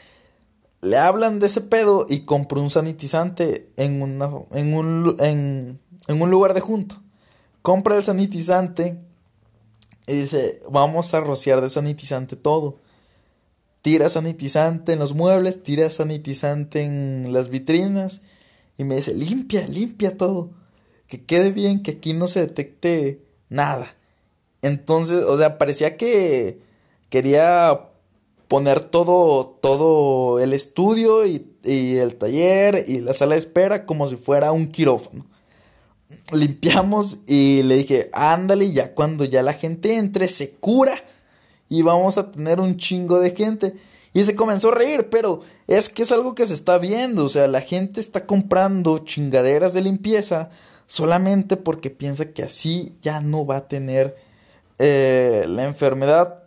le 0.81 0.97
hablan 0.97 1.39
de 1.39 1.47
ese 1.47 1.61
pedo 1.61 2.05
y 2.09 2.21
compró 2.21 2.61
un 2.61 2.69
sanitizante 2.69 3.69
en, 3.77 4.01
una, 4.01 4.29
en, 4.51 4.73
un, 4.75 5.15
en, 5.19 5.79
en 6.07 6.21
un 6.21 6.29
lugar 6.29 6.53
de 6.53 6.61
junto. 6.61 7.01
Compra 7.61 7.97
el 7.97 8.03
sanitizante 8.03 8.99
y 10.05 10.13
dice, 10.13 10.61
vamos 10.69 11.13
a 11.13 11.19
rociar 11.19 11.61
de 11.61 11.69
sanitizante 11.69 12.35
todo. 12.35 12.77
Tira 13.81 14.09
sanitizante 14.09 14.93
en 14.93 14.99
los 14.99 15.13
muebles, 15.13 15.63
tira 15.63 15.89
sanitizante 15.89 16.81
en 16.81 17.33
las 17.33 17.49
vitrinas 17.49 18.21
y 18.77 18.83
me 18.83 18.95
dice, 18.95 19.13
limpia, 19.13 19.67
limpia 19.67 20.17
todo 20.17 20.51
que 21.07 21.23
quede 21.23 21.51
bien, 21.51 21.83
que 21.83 21.91
aquí 21.91 22.13
no 22.13 22.27
se 22.27 22.41
detecte 22.41 23.21
nada. 23.49 23.95
Entonces, 24.61 25.23
o 25.23 25.37
sea, 25.37 25.57
parecía 25.57 25.97
que 25.97 26.59
quería 27.09 27.89
poner 28.47 28.79
todo, 28.79 29.57
todo 29.61 30.39
el 30.39 30.53
estudio 30.53 31.25
y, 31.25 31.55
y, 31.63 31.97
el 31.97 32.15
taller 32.15 32.85
y 32.87 32.99
la 32.99 33.13
sala 33.13 33.35
de 33.35 33.39
espera 33.39 33.85
como 33.85 34.07
si 34.07 34.15
fuera 34.15 34.51
un 34.51 34.67
quirófano. 34.67 35.25
Limpiamos 36.31 37.19
y 37.27 37.63
le 37.63 37.75
dije, 37.75 38.09
ándale, 38.13 38.71
ya 38.71 38.93
cuando 38.95 39.25
ya 39.25 39.43
la 39.43 39.53
gente 39.53 39.97
entre 39.97 40.27
se 40.27 40.51
cura 40.51 40.93
y 41.69 41.81
vamos 41.81 42.17
a 42.17 42.31
tener 42.31 42.59
un 42.59 42.77
chingo 42.77 43.19
de 43.19 43.31
gente. 43.31 43.73
Y 44.13 44.23
se 44.23 44.35
comenzó 44.35 44.69
a 44.69 44.75
reír, 44.75 45.09
pero 45.09 45.41
es 45.67 45.89
que 45.89 46.03
es 46.03 46.11
algo 46.11 46.33
que 46.33 46.47
se 46.47 46.53
está 46.53 46.77
viendo, 46.77 47.25
o 47.25 47.29
sea, 47.29 47.47
la 47.47 47.61
gente 47.61 47.99
está 47.99 48.25
comprando 48.25 48.99
chingaderas 48.99 49.73
de 49.73 49.81
limpieza 49.81 50.49
solamente 50.87 51.57
porque 51.57 51.89
piensa 51.89 52.33
que 52.33 52.43
así 52.43 52.97
ya 53.01 53.21
no 53.21 53.45
va 53.45 53.57
a 53.57 53.67
tener 53.67 54.17
eh, 54.79 55.45
la 55.47 55.65
enfermedad. 55.65 56.43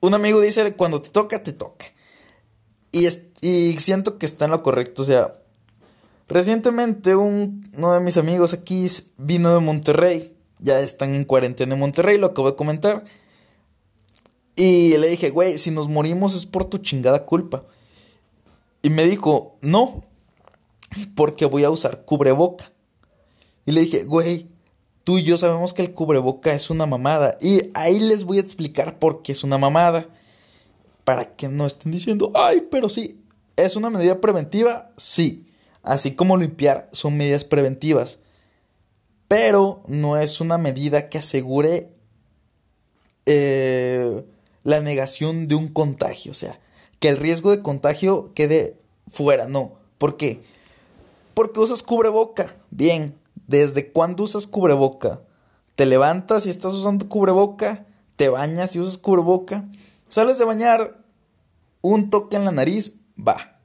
Un 0.00 0.14
amigo 0.14 0.40
dice, 0.40 0.74
cuando 0.74 1.00
te 1.00 1.10
toca, 1.10 1.42
te 1.42 1.52
toca. 1.52 1.86
Y, 2.90 3.06
y 3.42 3.78
siento 3.78 4.18
que 4.18 4.26
está 4.26 4.46
en 4.46 4.50
lo 4.50 4.62
correcto, 4.62 5.02
o 5.02 5.04
sea, 5.04 5.38
Recientemente 6.28 7.16
un, 7.16 7.66
uno 7.74 7.94
de 7.94 8.00
mis 8.00 8.18
amigos 8.18 8.52
aquí 8.52 8.86
vino 9.16 9.54
de 9.54 9.60
Monterrey. 9.60 10.36
Ya 10.60 10.78
están 10.80 11.14
en 11.14 11.24
cuarentena 11.24 11.72
en 11.72 11.80
Monterrey, 11.80 12.18
lo 12.18 12.26
acabo 12.26 12.50
de 12.50 12.56
comentar. 12.56 13.04
Y 14.54 14.96
le 14.98 15.08
dije, 15.08 15.30
güey, 15.30 15.56
si 15.56 15.70
nos 15.70 15.88
morimos 15.88 16.34
es 16.34 16.44
por 16.44 16.66
tu 16.66 16.78
chingada 16.78 17.24
culpa. 17.24 17.64
Y 18.82 18.90
me 18.90 19.04
dijo, 19.04 19.56
no, 19.62 20.04
porque 21.14 21.46
voy 21.46 21.64
a 21.64 21.70
usar 21.70 22.04
cubreboca. 22.04 22.70
Y 23.68 23.72
le 23.72 23.82
dije, 23.82 24.04
güey, 24.04 24.48
tú 25.04 25.18
y 25.18 25.24
yo 25.24 25.36
sabemos 25.36 25.74
que 25.74 25.82
el 25.82 25.92
cubreboca 25.92 26.54
es 26.54 26.70
una 26.70 26.86
mamada. 26.86 27.36
Y 27.38 27.60
ahí 27.74 28.00
les 28.00 28.24
voy 28.24 28.38
a 28.38 28.40
explicar 28.40 28.98
por 28.98 29.20
qué 29.20 29.32
es 29.32 29.44
una 29.44 29.58
mamada. 29.58 30.08
Para 31.04 31.36
que 31.36 31.48
no 31.48 31.66
estén 31.66 31.92
diciendo, 31.92 32.32
ay, 32.34 32.66
pero 32.70 32.88
sí, 32.88 33.22
¿es 33.56 33.76
una 33.76 33.90
medida 33.90 34.22
preventiva? 34.22 34.90
Sí. 34.96 35.52
Así 35.82 36.14
como 36.14 36.38
limpiar 36.38 36.88
son 36.92 37.18
medidas 37.18 37.44
preventivas. 37.44 38.20
Pero 39.28 39.82
no 39.86 40.16
es 40.16 40.40
una 40.40 40.56
medida 40.56 41.10
que 41.10 41.18
asegure 41.18 41.92
eh, 43.26 44.24
la 44.64 44.80
negación 44.80 45.46
de 45.46 45.56
un 45.56 45.68
contagio, 45.68 46.32
o 46.32 46.34
sea, 46.34 46.58
que 47.00 47.10
el 47.10 47.18
riesgo 47.18 47.50
de 47.50 47.60
contagio 47.60 48.32
quede 48.32 48.78
fuera, 49.08 49.46
no. 49.46 49.74
¿Por 49.98 50.16
qué? 50.16 50.42
Porque 51.34 51.60
usas 51.60 51.82
cubreboca. 51.82 52.56
Bien, 52.70 53.17
¿desde 53.48 53.90
cuándo 53.90 54.22
usas 54.22 54.46
cubreboca? 54.46 55.22
Te 55.74 55.86
levantas 55.86 56.46
y 56.46 56.50
estás 56.50 56.72
usando 56.72 57.08
cubreboca, 57.08 57.84
te 58.14 58.28
bañas 58.28 58.76
y 58.76 58.80
usas 58.80 58.98
cubreboca, 58.98 59.68
sales 60.06 60.38
de 60.38 60.44
bañar, 60.44 61.02
un 61.82 62.10
toque 62.10 62.36
en 62.36 62.44
la 62.44 62.52
nariz, 62.52 63.00
va. 63.18 63.58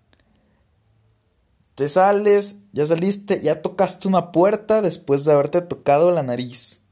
Te 1.75 1.87
sales, 1.87 2.61
ya 2.71 2.87
saliste, 2.87 3.41
ya 3.41 3.61
tocaste 3.61 4.07
una 4.07 4.31
puerta 4.31 4.81
después 4.81 5.25
de 5.25 5.33
haberte 5.33 5.61
tocado 5.61 6.11
la 6.11 6.23
nariz 6.23 6.83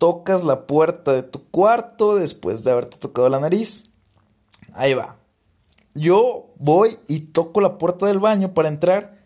tocas 0.00 0.44
la 0.44 0.66
puerta 0.66 1.12
de 1.12 1.22
tu 1.22 1.44
cuarto 1.50 2.16
después 2.16 2.64
de 2.64 2.70
haberte 2.70 2.96
tocado 2.96 3.28
la 3.28 3.38
nariz. 3.38 3.92
Ahí 4.72 4.94
va. 4.94 5.18
Yo 5.94 6.48
voy 6.56 6.96
y 7.06 7.20
toco 7.20 7.60
la 7.60 7.76
puerta 7.76 8.06
del 8.06 8.18
baño 8.18 8.54
para 8.54 8.70
entrar. 8.70 9.18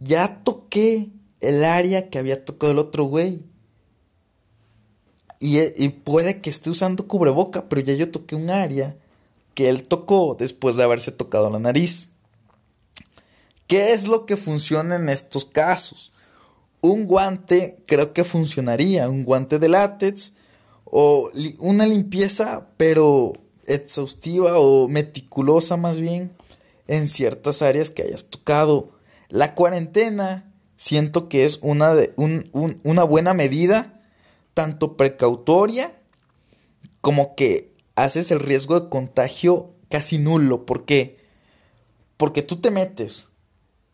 Ya 0.00 0.42
toqué 0.44 1.10
el 1.40 1.64
área 1.64 2.10
que 2.10 2.18
había 2.18 2.44
tocado 2.44 2.72
el 2.72 2.78
otro 2.78 3.04
güey. 3.04 3.44
Y, 5.40 5.60
y, 5.82 5.88
puede 5.90 6.40
que 6.40 6.50
esté 6.50 6.68
usando 6.70 7.06
cubreboca, 7.06 7.68
pero 7.68 7.80
ya 7.80 7.94
yo 7.94 8.10
toqué 8.10 8.34
un 8.34 8.50
área 8.50 8.96
que 9.54 9.68
él 9.68 9.86
tocó 9.86 10.36
después 10.38 10.76
de 10.76 10.82
haberse 10.82 11.12
tocado 11.12 11.48
la 11.48 11.60
nariz. 11.60 12.12
¿Qué 13.68 13.92
es 13.92 14.08
lo 14.08 14.26
que 14.26 14.36
funciona 14.36 14.96
en 14.96 15.08
estos 15.08 15.44
casos? 15.44 16.10
un 16.80 17.06
guante 17.06 17.82
creo 17.86 18.12
que 18.12 18.24
funcionaría, 18.24 19.08
un 19.08 19.24
guante 19.24 19.58
de 19.58 19.68
látex 19.68 20.34
o 20.84 21.30
una 21.58 21.86
limpieza 21.86 22.68
pero 22.76 23.32
exhaustiva 23.66 24.58
o 24.58 24.88
meticulosa 24.88 25.76
más 25.76 25.98
bien 25.98 26.32
en 26.86 27.06
ciertas 27.06 27.62
áreas 27.62 27.90
que 27.90 28.02
hayas 28.02 28.26
tocado. 28.26 28.92
La 29.28 29.54
cuarentena 29.54 30.47
siento 30.78 31.28
que 31.28 31.44
es 31.44 31.58
una, 31.60 31.94
de, 31.94 32.14
una 32.16 33.04
buena 33.04 33.34
medida, 33.34 34.00
tanto 34.54 34.96
precautoria 34.96 35.92
como 37.02 37.34
que 37.34 37.74
haces 37.96 38.30
el 38.30 38.40
riesgo 38.40 38.80
de 38.80 38.88
contagio 38.88 39.74
casi 39.90 40.18
nulo. 40.18 40.64
¿Por 40.64 40.86
qué? 40.86 41.18
Porque 42.16 42.42
tú 42.42 42.56
te 42.56 42.70
metes 42.70 43.30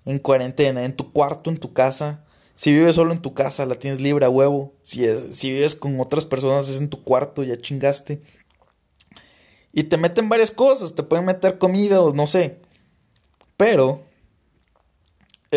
en 0.04 0.18
cuarentena, 0.18 0.84
en 0.84 0.94
tu 0.94 1.10
cuarto, 1.12 1.50
en 1.50 1.56
tu 1.56 1.72
casa, 1.72 2.24
si 2.54 2.72
vives 2.72 2.96
solo 2.96 3.12
en 3.12 3.20
tu 3.20 3.34
casa, 3.34 3.66
la 3.66 3.74
tienes 3.74 4.00
libre 4.00 4.26
a 4.26 4.30
huevo. 4.30 4.74
Si, 4.82 5.04
si 5.32 5.50
vives 5.50 5.74
con 5.74 5.98
otras 5.98 6.24
personas, 6.24 6.68
es 6.68 6.78
en 6.78 6.88
tu 6.88 7.02
cuarto, 7.02 7.42
ya 7.42 7.56
chingaste. 7.56 8.20
Y 9.72 9.84
te 9.84 9.96
meten 9.96 10.28
varias 10.28 10.52
cosas, 10.52 10.94
te 10.94 11.02
pueden 11.02 11.24
meter 11.24 11.58
comida 11.58 12.00
o 12.00 12.12
no 12.12 12.26
sé. 12.26 12.60
Pero 13.56 14.02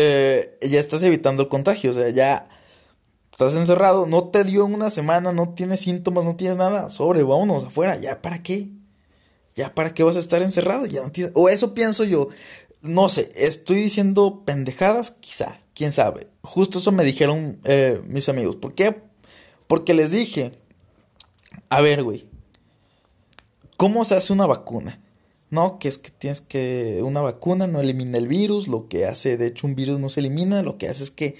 eh, 0.00 0.56
ya 0.62 0.78
estás 0.78 1.02
evitando 1.02 1.42
el 1.42 1.48
contagio, 1.48 1.90
o 1.90 1.94
sea, 1.94 2.08
ya 2.10 2.46
estás 3.32 3.56
encerrado, 3.56 4.06
no 4.06 4.28
te 4.28 4.44
dio 4.44 4.64
una 4.64 4.90
semana, 4.90 5.32
no 5.32 5.54
tienes 5.54 5.80
síntomas, 5.80 6.24
no 6.24 6.36
tienes 6.36 6.56
nada. 6.56 6.88
Sobre, 6.88 7.24
vámonos 7.24 7.64
afuera, 7.64 7.96
¿ya 7.96 8.22
para 8.22 8.40
qué? 8.40 8.68
¿Ya 9.56 9.74
para 9.74 9.92
qué 9.92 10.04
vas 10.04 10.14
a 10.14 10.20
estar 10.20 10.40
encerrado? 10.40 10.86
Ya 10.86 11.02
no. 11.02 11.10
O 11.34 11.48
eso 11.48 11.74
pienso 11.74 12.04
yo. 12.04 12.28
No 12.80 13.08
sé, 13.08 13.28
estoy 13.34 13.78
diciendo 13.78 14.44
pendejadas, 14.46 15.10
quizá, 15.10 15.60
quién 15.74 15.92
sabe. 15.92 16.28
Justo 16.42 16.78
eso 16.78 16.92
me 16.92 17.02
dijeron 17.02 17.58
eh, 17.64 18.00
mis 18.06 18.28
amigos. 18.28 18.54
¿Por 18.54 18.76
qué? 18.76 19.02
Porque 19.66 19.94
les 19.94 20.12
dije, 20.12 20.52
a 21.70 21.80
ver, 21.80 22.04
güey, 22.04 22.24
¿cómo 23.76 24.04
se 24.04 24.14
hace 24.14 24.32
una 24.32 24.46
vacuna? 24.46 25.00
No, 25.50 25.78
que 25.78 25.88
es 25.88 25.98
que 25.98 26.10
tienes 26.10 26.40
que 26.40 27.00
una 27.02 27.20
vacuna 27.20 27.66
no 27.66 27.80
elimina 27.80 28.18
el 28.18 28.28
virus, 28.28 28.68
lo 28.68 28.88
que 28.88 29.06
hace, 29.06 29.36
de 29.36 29.46
hecho 29.46 29.66
un 29.66 29.74
virus 29.74 29.98
no 29.98 30.08
se 30.10 30.20
elimina, 30.20 30.62
lo 30.62 30.76
que 30.76 30.88
hace 30.88 31.04
es 31.04 31.10
que 31.10 31.36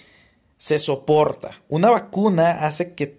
se 0.56 0.78
soporta. 0.78 1.50
Una 1.68 1.90
vacuna 1.90 2.66
hace 2.66 2.94
que 2.94 3.18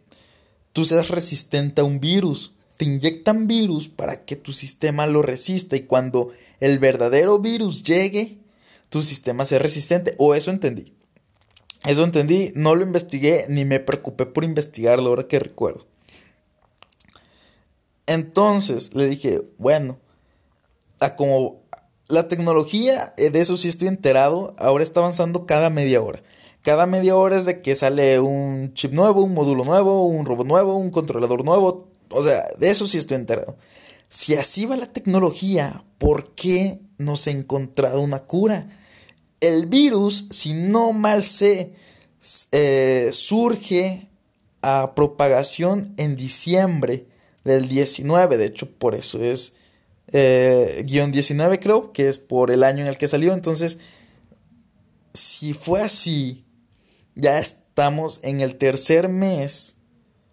tú 0.74 0.86
seas 0.86 1.10
resistente 1.10 1.82
a 1.82 1.86
un 1.86 2.00
virus. 2.00 2.54
Te 2.78 2.86
inyectan 2.86 3.48
virus 3.48 3.88
para 3.88 4.24
que 4.24 4.36
tu 4.36 4.54
sistema 4.54 5.06
lo 5.08 5.22
resista 5.22 5.76
y 5.76 5.82
cuando 5.82 6.32
el 6.60 6.80
verdadero 6.80 7.40
virus 7.40 7.84
llegue, 7.84 8.38
tu 8.90 9.02
sistema 9.02 9.46
sea 9.46 9.60
resistente. 9.60 10.16
O 10.18 10.36
eso 10.36 10.52
entendí. 10.52 10.94
Eso 11.86 12.04
entendí, 12.04 12.52
no 12.56 12.76
lo 12.76 12.84
investigué 12.84 13.46
ni 13.48 13.64
me 13.64 13.80
preocupé 13.80 14.26
por 14.26 14.44
investigarlo 14.44 15.10
ahora 15.10 15.28
que 15.28 15.40
recuerdo. 15.40 15.86
Entonces 18.06 18.94
le 18.96 19.08
dije, 19.08 19.42
bueno, 19.58 20.00
a 21.00 21.16
como 21.16 21.62
la 22.08 22.28
tecnología, 22.28 23.14
eh, 23.18 23.30
de 23.30 23.40
eso 23.40 23.56
sí 23.56 23.68
estoy 23.68 23.88
enterado, 23.88 24.54
ahora 24.58 24.84
está 24.84 25.00
avanzando 25.00 25.46
cada 25.46 25.70
media 25.70 26.02
hora. 26.02 26.22
Cada 26.62 26.86
media 26.88 27.16
hora 27.16 27.38
es 27.38 27.46
de 27.46 27.62
que 27.62 27.76
sale 27.76 28.20
un 28.20 28.74
chip 28.74 28.92
nuevo, 28.92 29.22
un 29.22 29.34
módulo 29.34 29.64
nuevo, 29.64 30.06
un 30.08 30.26
robot 30.26 30.48
nuevo, 30.48 30.76
un 30.76 30.90
controlador 30.90 31.46
nuevo. 31.46 31.88
O 32.10 32.24
sea, 32.24 32.46
de 32.58 32.70
eso 32.70 32.88
sí 32.88 32.98
estoy 32.98 33.16
enterado. 33.16 33.56
Si 34.10 34.36
así 34.36 34.66
va 34.66 34.76
la 34.76 34.92
tecnología, 34.92 35.86
¿por 36.00 36.34
qué 36.34 36.82
no 36.98 37.16
se 37.16 37.30
ha 37.30 37.34
encontrado 37.34 38.02
una 38.02 38.20
cura? 38.20 38.68
El 39.40 39.68
virus, 39.68 40.28
si 40.32 40.54
no 40.54 40.92
mal 40.92 41.24
sé, 41.24 41.74
eh, 42.52 43.10
surge 43.14 44.10
a 44.62 44.94
propagación 44.96 45.94
en 45.98 46.16
diciembre 46.16 47.08
del 47.44 47.70
19. 47.70 48.38
De 48.38 48.46
hecho, 48.46 48.70
por 48.70 48.96
eso 48.96 49.24
es 49.24 49.59
eh, 50.12 50.84
guion 50.86 51.12
19, 51.12 51.60
creo, 51.60 51.92
que 51.92 52.10
es 52.10 52.20
por 52.20 52.52
el 52.52 52.64
año 52.64 52.82
en 52.82 52.88
el 52.88 52.98
que 52.98 53.08
salió. 53.08 53.34
Entonces, 53.34 53.80
si 55.14 55.54
fue 55.54 55.82
así, 55.82 56.46
ya 57.16 57.40
estamos 57.40 58.20
en 58.24 58.40
el 58.40 58.56
tercer 58.56 59.10
mes. 59.10 59.78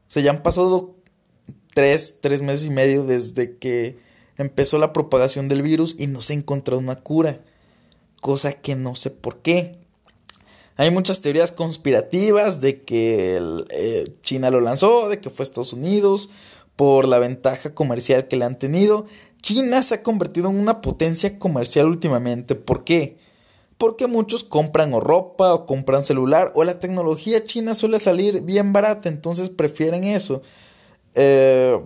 O 0.09 0.11
sea, 0.11 0.23
ya 0.23 0.31
han 0.31 0.43
pasado 0.43 0.97
tres, 1.75 2.19
tres 2.21 2.43
meses 2.43 2.67
y 2.67 2.71
medio 2.71 3.05
desde 3.05 3.57
que 3.59 3.99
empezó 4.39 4.79
la 4.79 4.93
propagación 4.93 5.49
del 5.49 5.63
virus 5.63 5.97
y 5.99 6.07
no 6.07 6.23
se 6.23 6.33
ha 6.33 6.37
encontrado 6.37 6.81
una 6.81 6.97
cura. 6.97 7.41
Cosa 8.21 8.53
que 8.53 8.75
no 8.75 8.97
sé 8.97 9.11
por 9.11 9.41
qué. 9.43 9.79
Hay 10.79 10.91
muchas 10.91 11.23
teorías 11.23 11.53
conspirativas 11.53 12.61
de 12.61 12.83
que 12.83 13.41
eh, 13.71 14.13
China 14.23 14.51
lo 14.51 14.61
lanzó, 14.61 15.09
de 15.09 15.21
que 15.21 15.31
fue 15.31 15.43
Estados 15.43 15.73
Unidos, 15.73 16.29
por 16.77 17.09
la 17.09 17.19
ventaja 17.19 17.75
comercial 17.75 18.29
que 18.29 18.37
le 18.37 18.45
han 18.45 18.59
tenido. 18.59 19.07
China 19.43 19.83
se 19.83 19.97
ha 19.97 20.03
convertido 20.03 20.51
en 20.51 20.59
una 20.59 20.81
potencia 20.81 21.39
comercial 21.39 21.87
últimamente. 21.87 22.55
¿Por 22.55 22.85
qué? 22.85 23.19
Porque 23.79 24.07
muchos 24.07 24.43
compran 24.43 24.95
o 24.95 25.01
ropa 25.01 25.53
o 25.53 25.67
compran 25.67 26.03
celular 26.03 26.51
o 26.55 26.65
la 26.65 26.81
tecnología 26.81 27.45
china 27.45 27.75
suele 27.75 27.99
salir 27.99 28.43
bien 28.43 28.73
barata, 28.73 29.09
entonces 29.09 29.51
prefieren 29.51 30.05
eso. 30.05 30.43
Eh, 31.15 31.79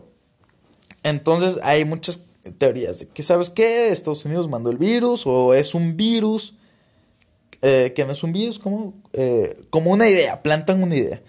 entonces 1.03 1.59
hay 1.63 1.85
muchas 1.85 2.27
teorías 2.59 3.01
de 3.01 3.09
que, 3.09 3.23
¿sabes 3.23 3.51
qué? 3.51 3.91
Estados 3.91 4.25
Unidos 4.25 4.49
mandó 4.49 4.71
el 4.71 4.79
virus 4.79 5.27
o 5.27 5.55
es 5.55 5.75
un 5.75 5.97
virus. 5.97 6.55
Eh, 7.63 7.93
que 7.95 8.07
no 8.07 8.13
es 8.13 8.23
un 8.23 8.33
virus, 8.33 8.59
como, 8.59 8.95
eh, 9.13 9.55
como 9.69 9.91
una 9.91 10.09
idea, 10.09 10.43
plantan 10.43 10.83
una 10.83 10.97
idea. 10.97 11.21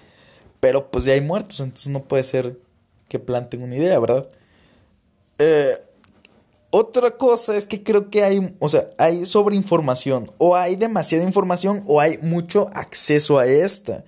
Pero 0.62 0.90
pues 0.90 1.04
ya 1.04 1.12
hay 1.12 1.20
muertos, 1.20 1.60
entonces 1.60 1.90
no 1.90 2.06
puede 2.06 2.24
ser 2.24 2.58
que 3.10 3.20
planten 3.20 3.62
una 3.64 3.76
idea, 3.76 4.00
¿verdad? 4.00 4.30
Otra 6.72 7.12
cosa 7.12 7.56
es 7.56 7.66
que 7.66 7.84
creo 7.84 8.10
que 8.10 8.24
hay, 8.24 8.56
o 8.60 8.70
sea, 8.70 8.90
hay 8.98 9.26
sobreinformación, 9.26 10.32
o 10.38 10.56
hay 10.56 10.76
demasiada 10.76 11.24
información, 11.24 11.84
o 11.88 12.02
hay 12.02 12.18
mucho 12.20 12.70
acceso 12.74 13.40
a 13.40 13.46
esta. 13.46 14.04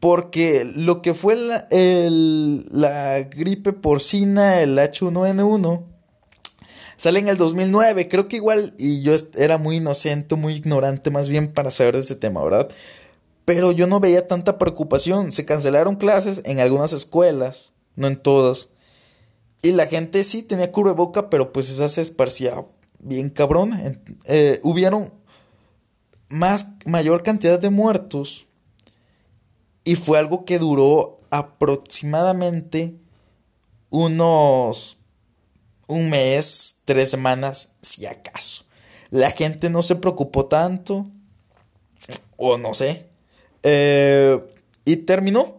Porque 0.00 0.64
lo 0.64 1.00
que 1.00 1.14
fue 1.14 1.36
la, 1.36 1.66
la 1.70 3.20
gripe 3.22 3.72
porcina, 3.72 4.60
el 4.60 4.76
H1N1, 4.76 5.84
Sale 6.96 7.18
en 7.18 7.28
el 7.28 7.36
2009, 7.36 8.08
creo 8.08 8.28
que 8.28 8.36
igual, 8.36 8.74
y 8.78 9.02
yo 9.02 9.14
era 9.36 9.58
muy 9.58 9.76
inocente, 9.76 10.36
muy 10.36 10.54
ignorante 10.54 11.10
más 11.10 11.28
bien 11.28 11.52
para 11.52 11.70
saber 11.70 11.94
de 11.94 12.00
ese 12.00 12.14
tema, 12.14 12.44
¿verdad? 12.44 12.68
Pero 13.44 13.72
yo 13.72 13.86
no 13.86 14.00
veía 14.00 14.26
tanta 14.26 14.58
preocupación. 14.58 15.32
Se 15.32 15.44
cancelaron 15.44 15.96
clases 15.96 16.42
en 16.44 16.60
algunas 16.60 16.92
escuelas, 16.92 17.74
no 17.96 18.06
en 18.06 18.16
todas. 18.16 18.68
Y 19.64 19.72
la 19.72 19.86
gente 19.86 20.22
sí 20.24 20.42
tenía 20.42 20.70
boca, 20.70 21.30
pero 21.30 21.50
pues 21.50 21.70
esa 21.70 21.88
se 21.88 22.02
esparcía 22.02 22.66
bien 23.02 23.30
cabrón. 23.30 23.72
Eh, 24.26 24.60
hubieron 24.62 25.10
más, 26.28 26.72
mayor 26.84 27.22
cantidad 27.22 27.58
de 27.58 27.70
muertos. 27.70 28.46
Y 29.82 29.96
fue 29.96 30.18
algo 30.18 30.44
que 30.44 30.58
duró 30.58 31.16
aproximadamente 31.30 32.94
unos 33.88 34.98
un 35.86 36.10
mes, 36.10 36.80
tres 36.84 37.08
semanas, 37.08 37.76
si 37.80 38.04
acaso. 38.04 38.66
La 39.08 39.30
gente 39.30 39.70
no 39.70 39.82
se 39.82 39.96
preocupó 39.96 40.44
tanto, 40.44 41.06
o 42.36 42.58
no 42.58 42.74
sé. 42.74 43.08
Eh, 43.62 44.44
y 44.84 44.96
terminó, 44.96 45.53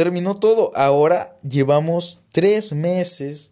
terminó 0.00 0.34
todo. 0.34 0.70
Ahora 0.76 1.36
llevamos 1.42 2.22
tres 2.32 2.72
meses 2.72 3.50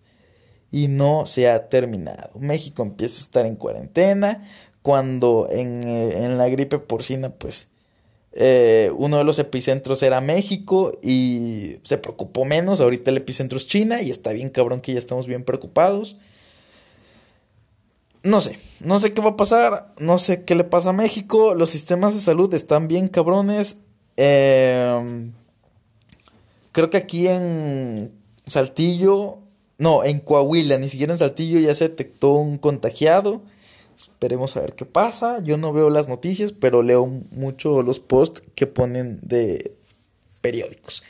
y 0.71 0.89
no 0.89 1.27
se 1.27 1.47
ha 1.47 1.69
terminado. 1.69 2.31
México 2.39 2.83
empieza 2.83 3.19
a 3.19 3.21
estar 3.21 3.45
en 3.45 3.55
cuarentena 3.55 4.49
cuando 4.81 5.47
en, 5.51 5.83
eh, 5.87 6.25
en 6.25 6.39
la 6.39 6.49
gripe 6.49 6.79
porcina 6.79 7.29
pues 7.29 7.69
eh, 8.33 8.91
uno 8.97 9.19
de 9.19 9.25
los 9.25 9.39
epicentros 9.39 10.03
era 10.03 10.23
México 10.23 10.99
y 11.03 11.77
se 11.83 11.99
preocupó 11.99 12.47
menos. 12.47 12.81
Ahorita 12.81 13.11
el 13.11 13.19
epicentro 13.19 13.59
es 13.59 13.67
China 13.67 14.01
y 14.01 14.11
está 14.11 14.33
bien 14.33 14.49
cabrón 14.49 14.81
que 14.81 14.95
ya 14.95 14.99
estamos 14.99 15.27
bien 15.27 15.45
preocupados. 15.45 16.17
No 18.23 18.41
sé, 18.41 18.59
no 18.81 18.99
sé 19.01 19.13
qué 19.13 19.21
va 19.21 19.31
a 19.33 19.37
pasar, 19.37 19.93
no 19.99 20.19
sé 20.19 20.45
qué 20.47 20.55
le 20.55 20.65
pasa 20.65 20.91
a 20.91 20.95
México. 20.95 21.53
Los 21.53 21.69
sistemas 21.69 22.15
de 22.15 22.23
salud 22.23 22.55
están 22.55 22.89
bien 22.89 23.09
cabrones. 23.09 23.81
Em, 24.17 25.35
creo 26.79 26.91
que 26.91 26.97
aquí 26.99 27.27
en 27.27 28.13
Saltillo, 28.47 29.41
no, 29.79 30.05
en 30.05 30.21
Coahuila, 30.21 30.79
ni 30.79 30.89
siquiera 30.89 31.13
en 31.13 31.19
Saltillo 31.19 31.59
ya 31.59 31.75
se 31.75 31.89
detectó 31.89 32.35
un 32.35 32.57
contagiado. 32.57 33.43
Esperemos 33.97 34.57
a 34.57 34.61
ver 34.61 34.75
qué 34.75 34.85
pasa. 34.85 35.43
Yo 35.43 35.57
no 35.59 35.73
veo 35.73 35.91
las 35.91 36.09
noticias, 36.09 36.53
pero 36.53 36.85
leo 36.85 37.05
mucho 37.33 37.83
los 37.83 37.99
posts 37.99 38.45
que 38.55 38.69
ponen 38.69 39.19
de 39.23 39.75
periódicos. 40.41 41.03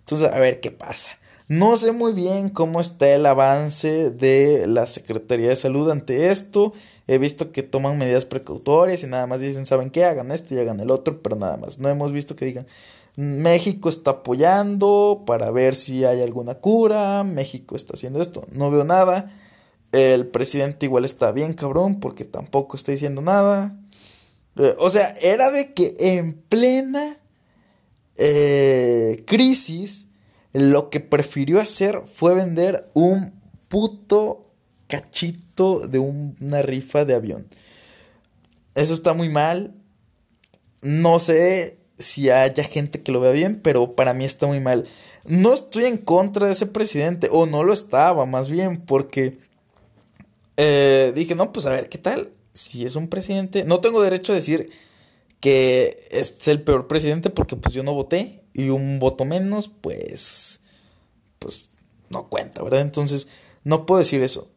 Entonces, 0.00 0.28
a 0.28 0.40
ver 0.40 0.58
qué 0.58 0.72
pasa. 0.72 1.12
No 1.46 1.76
sé 1.76 1.92
muy 1.92 2.14
bien 2.14 2.48
cómo 2.48 2.80
está 2.80 3.08
el 3.12 3.24
avance 3.24 4.10
de 4.10 4.66
la 4.66 4.88
Secretaría 4.88 5.50
de 5.50 5.56
Salud 5.56 5.88
ante 5.88 6.32
esto. 6.32 6.72
He 7.06 7.18
visto 7.18 7.52
que 7.52 7.62
toman 7.62 7.96
medidas 7.96 8.24
precautorias 8.24 9.04
y 9.04 9.06
nada 9.06 9.28
más 9.28 9.40
dicen, 9.40 9.66
¿saben 9.66 9.90
qué? 9.90 10.04
Hagan 10.04 10.32
esto 10.32 10.52
y 10.56 10.58
hagan 10.58 10.80
el 10.80 10.90
otro, 10.90 11.22
pero 11.22 11.36
nada 11.36 11.58
más. 11.58 11.78
No 11.78 11.88
hemos 11.88 12.10
visto 12.10 12.34
que 12.34 12.44
digan, 12.44 12.66
México 13.16 13.88
está 13.88 14.12
apoyando 14.12 15.24
para 15.26 15.50
ver 15.50 15.74
si 15.74 16.04
hay 16.04 16.22
alguna 16.22 16.54
cura, 16.54 17.24
México 17.24 17.76
está 17.76 17.94
haciendo 17.94 18.22
esto. 18.22 18.46
No 18.52 18.70
veo 18.70 18.84
nada. 18.84 19.30
El 19.92 20.26
presidente 20.28 20.86
igual 20.86 21.04
está 21.04 21.32
bien 21.32 21.52
cabrón 21.52 22.00
porque 22.00 22.24
tampoco 22.24 22.76
está 22.76 22.92
diciendo 22.92 23.20
nada. 23.20 23.78
Eh, 24.56 24.74
o 24.78 24.90
sea, 24.90 25.14
era 25.20 25.50
de 25.50 25.74
que 25.74 25.94
en 25.98 26.32
plena 26.34 27.18
eh, 28.16 29.22
crisis 29.26 30.08
lo 30.52 30.88
que 30.90 31.00
prefirió 31.00 31.60
hacer 31.60 32.02
fue 32.06 32.34
vender 32.34 32.90
un 32.94 33.32
puto 33.68 34.46
cachito 34.86 35.86
de 35.86 35.98
una 35.98 36.62
rifa 36.62 37.04
de 37.04 37.14
avión. 37.14 37.46
Eso 38.74 38.94
está 38.94 39.12
muy 39.12 39.28
mal. 39.28 39.74
No 40.80 41.18
sé 41.20 41.81
si 42.02 42.30
haya 42.30 42.64
gente 42.64 43.02
que 43.02 43.12
lo 43.12 43.20
vea 43.20 43.32
bien, 43.32 43.60
pero 43.62 43.94
para 43.94 44.12
mí 44.12 44.24
está 44.24 44.46
muy 44.46 44.60
mal. 44.60 44.86
No 45.26 45.54
estoy 45.54 45.86
en 45.86 45.96
contra 45.96 46.46
de 46.46 46.52
ese 46.52 46.66
presidente, 46.66 47.28
o 47.32 47.46
no 47.46 47.64
lo 47.64 47.72
estaba 47.72 48.26
más 48.26 48.48
bien, 48.48 48.80
porque 48.80 49.38
eh, 50.56 51.12
dije, 51.14 51.34
no, 51.34 51.52
pues 51.52 51.66
a 51.66 51.70
ver, 51.70 51.88
¿qué 51.88 51.98
tal? 51.98 52.30
Si 52.52 52.84
es 52.84 52.96
un 52.96 53.08
presidente, 53.08 53.64
no 53.64 53.80
tengo 53.80 54.02
derecho 54.02 54.32
a 54.32 54.36
decir 54.36 54.70
que 55.40 55.96
es 56.10 56.46
el 56.46 56.62
peor 56.62 56.86
presidente 56.86 57.28
porque 57.28 57.56
pues 57.56 57.74
yo 57.74 57.82
no 57.82 57.94
voté 57.94 58.44
y 58.52 58.68
un 58.68 59.00
voto 59.00 59.24
menos, 59.24 59.70
pues, 59.80 60.60
pues 61.38 61.70
no 62.10 62.28
cuenta, 62.28 62.62
¿verdad? 62.62 62.82
Entonces, 62.82 63.28
no 63.64 63.86
puedo 63.86 63.98
decir 63.98 64.22
eso. 64.22 64.50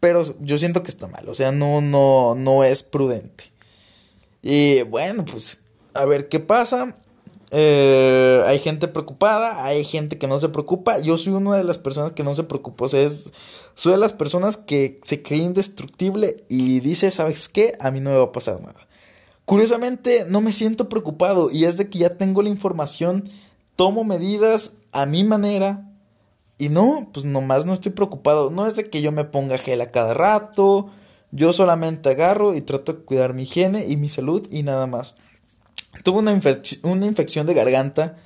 Pero 0.00 0.22
yo 0.40 0.58
siento 0.58 0.84
que 0.84 0.90
está 0.90 1.08
mal, 1.08 1.28
o 1.28 1.34
sea, 1.34 1.50
no, 1.50 1.80
no, 1.80 2.36
no 2.36 2.62
es 2.62 2.84
prudente. 2.84 3.44
Y 4.42 4.82
bueno, 4.82 5.24
pues 5.24 5.64
a 5.98 6.04
ver 6.04 6.28
qué 6.28 6.40
pasa. 6.40 6.96
Eh, 7.50 8.42
hay 8.46 8.58
gente 8.58 8.88
preocupada, 8.88 9.64
hay 9.64 9.84
gente 9.84 10.18
que 10.18 10.26
no 10.26 10.38
se 10.38 10.48
preocupa. 10.48 10.98
Yo 10.98 11.18
soy 11.18 11.32
una 11.32 11.56
de 11.56 11.64
las 11.64 11.78
personas 11.78 12.12
que 12.12 12.22
no 12.22 12.34
se 12.34 12.44
preocupa. 12.44 12.84
O 12.84 12.88
sea, 12.88 13.08
soy 13.74 13.92
de 13.92 13.98
las 13.98 14.12
personas 14.12 14.56
que 14.56 15.00
se 15.02 15.22
cree 15.22 15.40
indestructible 15.40 16.44
y 16.48 16.80
dice, 16.80 17.10
¿sabes 17.10 17.48
qué? 17.48 17.72
A 17.80 17.90
mí 17.90 18.00
no 18.00 18.10
me 18.10 18.16
va 18.16 18.24
a 18.24 18.32
pasar 18.32 18.60
nada. 18.60 18.86
Curiosamente, 19.44 20.26
no 20.28 20.40
me 20.40 20.52
siento 20.52 20.88
preocupado 20.88 21.50
y 21.50 21.64
es 21.64 21.76
de 21.78 21.88
que 21.88 21.98
ya 21.98 22.16
tengo 22.16 22.42
la 22.42 22.50
información, 22.50 23.24
tomo 23.76 24.04
medidas 24.04 24.74
a 24.92 25.06
mi 25.06 25.24
manera. 25.24 25.84
Y 26.58 26.68
no, 26.68 27.08
pues 27.12 27.24
nomás 27.24 27.66
no 27.66 27.72
estoy 27.72 27.92
preocupado. 27.92 28.50
No 28.50 28.66
es 28.66 28.76
de 28.76 28.90
que 28.90 29.00
yo 29.00 29.10
me 29.10 29.24
ponga 29.24 29.58
gel 29.58 29.80
a 29.80 29.90
cada 29.90 30.12
rato. 30.12 30.90
Yo 31.30 31.52
solamente 31.52 32.10
agarro 32.10 32.54
y 32.54 32.62
trato 32.62 32.92
de 32.92 32.98
cuidar 33.00 33.34
mi 33.34 33.42
higiene 33.42 33.86
y 33.86 33.96
mi 33.96 34.08
salud 34.08 34.46
y 34.50 34.62
nada 34.62 34.86
más. 34.86 35.14
Tuve 36.04 36.18
una, 36.18 36.40
una 36.82 37.06
infección 37.06 37.46
de 37.46 37.54
garganta 37.54 38.16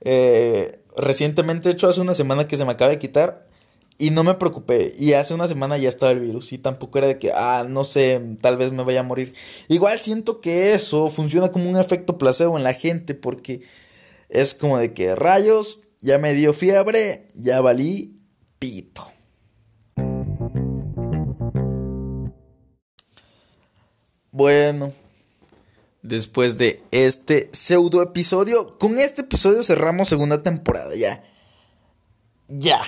eh, 0.00 0.80
recientemente, 0.96 1.68
de 1.68 1.74
hecho 1.74 1.88
hace 1.88 2.00
una 2.00 2.14
semana 2.14 2.46
que 2.46 2.56
se 2.56 2.64
me 2.64 2.72
acaba 2.72 2.90
de 2.90 2.98
quitar 2.98 3.44
y 3.98 4.10
no 4.10 4.24
me 4.24 4.34
preocupé. 4.34 4.92
Y 4.98 5.12
hace 5.12 5.34
una 5.34 5.46
semana 5.46 5.78
ya 5.78 5.88
estaba 5.88 6.12
el 6.12 6.20
virus 6.20 6.52
y 6.52 6.58
tampoco 6.58 6.98
era 6.98 7.06
de 7.06 7.18
que, 7.18 7.32
ah, 7.34 7.64
no 7.68 7.84
sé, 7.84 8.20
tal 8.40 8.56
vez 8.56 8.72
me 8.72 8.82
vaya 8.82 9.00
a 9.00 9.04
morir. 9.04 9.34
Igual 9.68 9.98
siento 9.98 10.40
que 10.40 10.74
eso 10.74 11.08
funciona 11.10 11.50
como 11.50 11.70
un 11.70 11.78
efecto 11.78 12.18
placebo 12.18 12.56
en 12.56 12.64
la 12.64 12.74
gente 12.74 13.14
porque 13.14 13.62
es 14.28 14.54
como 14.54 14.78
de 14.78 14.92
que 14.92 15.14
rayos, 15.14 15.88
ya 16.00 16.18
me 16.18 16.34
dio 16.34 16.52
fiebre, 16.52 17.26
ya 17.34 17.60
valí 17.60 18.18
pito. 18.58 19.04
Bueno, 24.32 24.92
después 26.02 26.58
de 26.58 26.82
este 26.90 27.48
pseudo 27.52 28.02
episodio. 28.02 28.78
Con 28.78 28.98
este 28.98 29.22
episodio 29.22 29.62
cerramos 29.62 30.08
segunda 30.08 30.42
temporada, 30.42 30.94
ya. 30.94 31.24
Ya. 32.48 32.82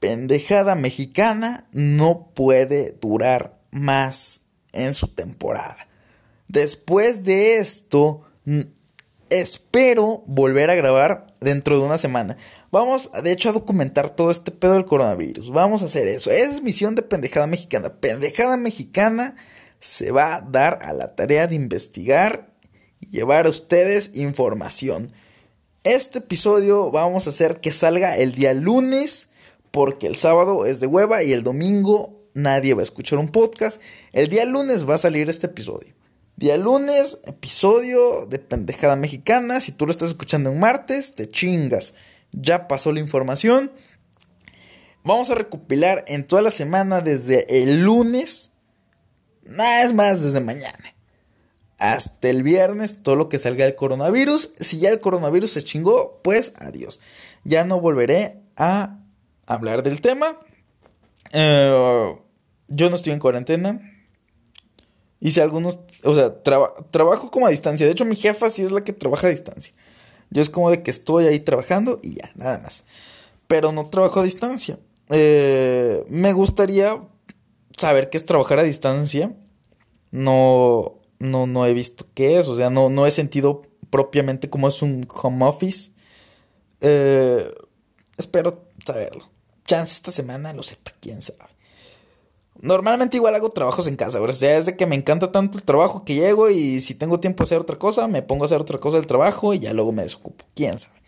Pendejada 0.00 0.74
mexicana 0.74 1.66
no 1.72 2.30
puede 2.34 2.96
durar 3.00 3.58
más 3.70 4.46
en 4.72 4.94
su 4.94 5.08
temporada. 5.08 5.88
Después 6.48 7.24
de 7.24 7.58
esto, 7.58 8.26
espero 9.30 10.22
volver 10.26 10.70
a 10.70 10.74
grabar 10.74 11.26
dentro 11.40 11.78
de 11.78 11.86
una 11.86 11.98
semana. 11.98 12.36
Vamos, 12.70 13.10
de 13.22 13.32
hecho, 13.32 13.48
a 13.48 13.52
documentar 13.52 14.10
todo 14.10 14.30
este 14.30 14.50
pedo 14.50 14.74
del 14.74 14.84
coronavirus. 14.84 15.50
Vamos 15.50 15.82
a 15.82 15.86
hacer 15.86 16.08
eso. 16.08 16.30
Es 16.30 16.62
misión 16.62 16.94
de 16.94 17.02
pendejada 17.02 17.46
mexicana. 17.46 17.94
Pendejada 18.00 18.56
mexicana 18.56 19.36
se 19.82 20.12
va 20.12 20.36
a 20.36 20.40
dar 20.40 20.78
a 20.82 20.92
la 20.92 21.16
tarea 21.16 21.48
de 21.48 21.56
investigar 21.56 22.54
y 23.00 23.08
llevar 23.08 23.46
a 23.46 23.50
ustedes 23.50 24.12
información. 24.14 25.12
Este 25.82 26.20
episodio 26.20 26.92
vamos 26.92 27.26
a 27.26 27.30
hacer 27.30 27.60
que 27.60 27.72
salga 27.72 28.16
el 28.16 28.32
día 28.36 28.54
lunes 28.54 29.30
porque 29.72 30.06
el 30.06 30.14
sábado 30.14 30.66
es 30.66 30.78
de 30.78 30.86
hueva 30.86 31.24
y 31.24 31.32
el 31.32 31.42
domingo 31.42 32.22
nadie 32.32 32.74
va 32.74 32.80
a 32.80 32.84
escuchar 32.84 33.18
un 33.18 33.28
podcast. 33.28 33.82
El 34.12 34.28
día 34.28 34.44
lunes 34.44 34.88
va 34.88 34.94
a 34.94 34.98
salir 34.98 35.28
este 35.28 35.48
episodio. 35.48 35.92
Día 36.36 36.56
lunes, 36.58 37.18
episodio 37.26 38.26
de 38.26 38.38
Pendejada 38.38 38.94
Mexicana. 38.94 39.60
Si 39.60 39.72
tú 39.72 39.86
lo 39.86 39.90
estás 39.90 40.10
escuchando 40.10 40.52
en 40.52 40.60
martes, 40.60 41.16
te 41.16 41.28
chingas. 41.28 41.94
Ya 42.30 42.68
pasó 42.68 42.92
la 42.92 43.00
información. 43.00 43.72
Vamos 45.02 45.32
a 45.32 45.34
recopilar 45.34 46.04
en 46.06 46.24
toda 46.24 46.42
la 46.42 46.52
semana 46.52 47.00
desde 47.00 47.64
el 47.64 47.82
lunes 47.82 48.51
Nada 49.44 49.84
es 49.84 49.92
más 49.92 50.22
desde 50.22 50.40
mañana. 50.40 50.94
Hasta 51.78 52.28
el 52.28 52.42
viernes, 52.42 53.02
todo 53.02 53.16
lo 53.16 53.28
que 53.28 53.38
salga 53.38 53.64
del 53.64 53.74
coronavirus. 53.74 54.54
Si 54.58 54.78
ya 54.78 54.90
el 54.90 55.00
coronavirus 55.00 55.50
se 55.50 55.62
chingó, 55.62 56.20
pues 56.22 56.52
adiós. 56.58 57.00
Ya 57.44 57.64
no 57.64 57.80
volveré 57.80 58.40
a 58.56 58.98
hablar 59.46 59.82
del 59.82 60.00
tema. 60.00 60.38
Eh, 61.32 62.16
yo 62.68 62.90
no 62.90 62.96
estoy 62.96 63.12
en 63.12 63.18
cuarentena. 63.18 63.80
Hice 65.20 65.42
algunos, 65.42 65.80
o 66.04 66.14
sea, 66.14 66.34
trabajo 66.42 67.30
como 67.30 67.46
a 67.46 67.50
distancia. 67.50 67.86
De 67.86 67.92
hecho, 67.92 68.04
mi 68.04 68.16
jefa 68.16 68.50
sí 68.50 68.62
es 68.62 68.70
la 68.72 68.82
que 68.82 68.92
trabaja 68.92 69.28
a 69.28 69.30
distancia. 69.30 69.72
Yo 70.30 70.40
es 70.40 70.50
como 70.50 70.70
de 70.70 70.82
que 70.82 70.90
estoy 70.90 71.26
ahí 71.26 71.38
trabajando 71.40 72.00
y 72.02 72.14
ya, 72.14 72.30
nada 72.34 72.58
más. 72.58 72.84
Pero 73.46 73.70
no 73.72 73.88
trabajo 73.88 74.20
a 74.20 74.24
distancia. 74.24 74.78
Eh, 75.10 76.04
me 76.08 76.32
gustaría 76.32 76.98
saber 77.82 78.10
qué 78.10 78.16
es 78.16 78.26
trabajar 78.26 78.58
a 78.58 78.64
distancia. 78.64 79.36
No, 80.10 81.00
no, 81.18 81.46
no 81.46 81.66
he 81.66 81.74
visto 81.74 82.06
qué 82.14 82.38
es, 82.38 82.48
o 82.48 82.56
sea, 82.56 82.70
no, 82.70 82.88
no 82.88 83.06
he 83.06 83.10
sentido 83.10 83.62
propiamente 83.90 84.48
cómo 84.50 84.68
es 84.68 84.82
un 84.82 85.06
home 85.22 85.44
office. 85.44 85.92
Eh, 86.80 87.44
espero 88.16 88.64
saberlo. 88.84 89.30
Chance 89.66 89.94
esta 89.94 90.10
semana 90.10 90.52
lo 90.52 90.62
sepa, 90.62 90.92
quién 91.00 91.22
sabe. 91.22 91.50
Normalmente 92.60 93.16
igual 93.16 93.34
hago 93.34 93.50
trabajos 93.50 93.86
en 93.88 93.96
casa, 93.96 94.20
o 94.20 94.32
sea, 94.32 94.56
es 94.56 94.66
de 94.66 94.76
que 94.76 94.86
me 94.86 94.94
encanta 94.94 95.32
tanto 95.32 95.58
el 95.58 95.64
trabajo 95.64 96.04
que 96.04 96.14
llego 96.14 96.48
y 96.48 96.80
si 96.80 96.94
tengo 96.94 97.18
tiempo 97.18 97.42
a 97.42 97.44
hacer 97.44 97.58
otra 97.58 97.76
cosa, 97.76 98.06
me 98.06 98.22
pongo 98.22 98.44
a 98.44 98.46
hacer 98.46 98.60
otra 98.60 98.78
cosa 98.78 98.98
del 98.98 99.06
trabajo 99.06 99.52
y 99.52 99.58
ya 99.58 99.72
luego 99.72 99.90
me 99.90 100.02
desocupo, 100.02 100.44
quién 100.54 100.78
sabe. 100.78 101.00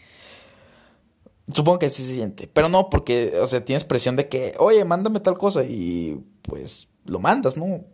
Supongo 1.53 1.79
que 1.79 1.87
así 1.87 2.03
se 2.03 2.15
siente, 2.15 2.49
pero 2.49 2.69
no 2.69 2.91
porque, 2.91 3.35
o 3.41 3.47
sea, 3.47 3.65
tienes 3.65 3.85
presión 3.85 4.17
de 4.17 4.29
que, 4.29 4.55
oye, 4.59 4.85
mándame 4.85 5.21
tal 5.21 5.39
cosa 5.39 5.63
y 5.63 6.25
pues 6.55 6.87
lo 7.07 7.19
mandas, 7.19 7.57
¿no? 7.57 7.85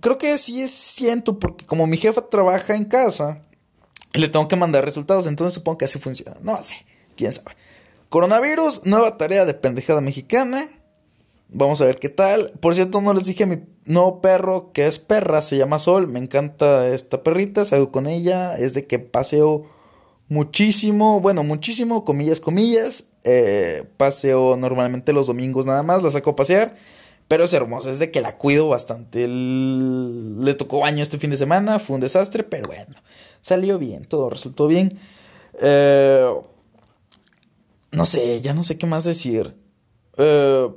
Creo 0.00 0.18
que 0.18 0.36
sí 0.38 0.60
es 0.60 0.72
siento 0.72 1.38
porque 1.38 1.64
como 1.64 1.86
mi 1.86 1.96
jefa 1.96 2.28
trabaja 2.28 2.74
en 2.74 2.84
casa, 2.84 3.44
le 4.14 4.28
tengo 4.28 4.48
que 4.48 4.56
mandar 4.56 4.84
resultados, 4.84 5.28
entonces 5.28 5.54
supongo 5.54 5.78
que 5.78 5.84
así 5.84 6.00
funciona. 6.00 6.36
No 6.42 6.60
sé, 6.60 6.84
quién 7.16 7.32
sabe. 7.32 7.54
Coronavirus, 8.08 8.86
nueva 8.86 9.16
tarea 9.18 9.44
de 9.44 9.54
pendejada 9.54 10.00
mexicana. 10.00 10.60
Vamos 11.48 11.80
a 11.80 11.84
ver 11.84 12.00
qué 12.00 12.08
tal. 12.08 12.50
Por 12.58 12.74
cierto, 12.74 13.00
no 13.00 13.12
les 13.14 13.24
dije 13.24 13.44
a 13.44 13.46
mi 13.46 13.60
nuevo 13.84 14.20
perro 14.20 14.72
que 14.72 14.88
es 14.88 14.98
perra, 14.98 15.40
se 15.40 15.56
llama 15.56 15.78
Sol. 15.78 16.08
Me 16.08 16.18
encanta 16.18 16.88
esta 16.88 17.22
perrita, 17.22 17.64
salgo 17.64 17.92
con 17.92 18.08
ella. 18.08 18.58
Es 18.58 18.74
de 18.74 18.88
que 18.88 18.98
paseo 18.98 19.64
muchísimo, 20.26 21.20
bueno, 21.20 21.44
muchísimo, 21.44 22.04
comillas, 22.04 22.40
comillas. 22.40 23.04
Eh, 23.22 23.84
paseo 23.96 24.56
normalmente 24.56 25.12
los 25.12 25.28
domingos 25.28 25.66
nada 25.66 25.84
más, 25.84 26.02
la 26.02 26.10
saco 26.10 26.30
a 26.30 26.36
pasear. 26.36 26.74
Pero 27.28 27.44
es 27.44 27.52
hermosa, 27.52 27.90
es 27.90 27.98
de 27.98 28.10
que 28.10 28.22
la 28.22 28.38
cuido 28.38 28.68
bastante. 28.68 29.28
Le 29.28 30.54
tocó 30.54 30.80
baño 30.80 31.02
este 31.02 31.18
fin 31.18 31.30
de 31.30 31.36
semana, 31.36 31.78
fue 31.78 31.94
un 31.94 32.00
desastre, 32.00 32.42
pero 32.42 32.66
bueno, 32.68 32.94
salió 33.40 33.78
bien, 33.78 34.04
todo 34.06 34.30
resultó 34.30 34.66
bien. 34.66 34.88
Eh, 35.60 36.26
no 37.92 38.06
sé, 38.06 38.40
ya 38.40 38.54
no 38.54 38.64
sé 38.64 38.78
qué 38.78 38.86
más 38.86 39.04
decir. 39.04 39.54
Eh, 40.16 40.68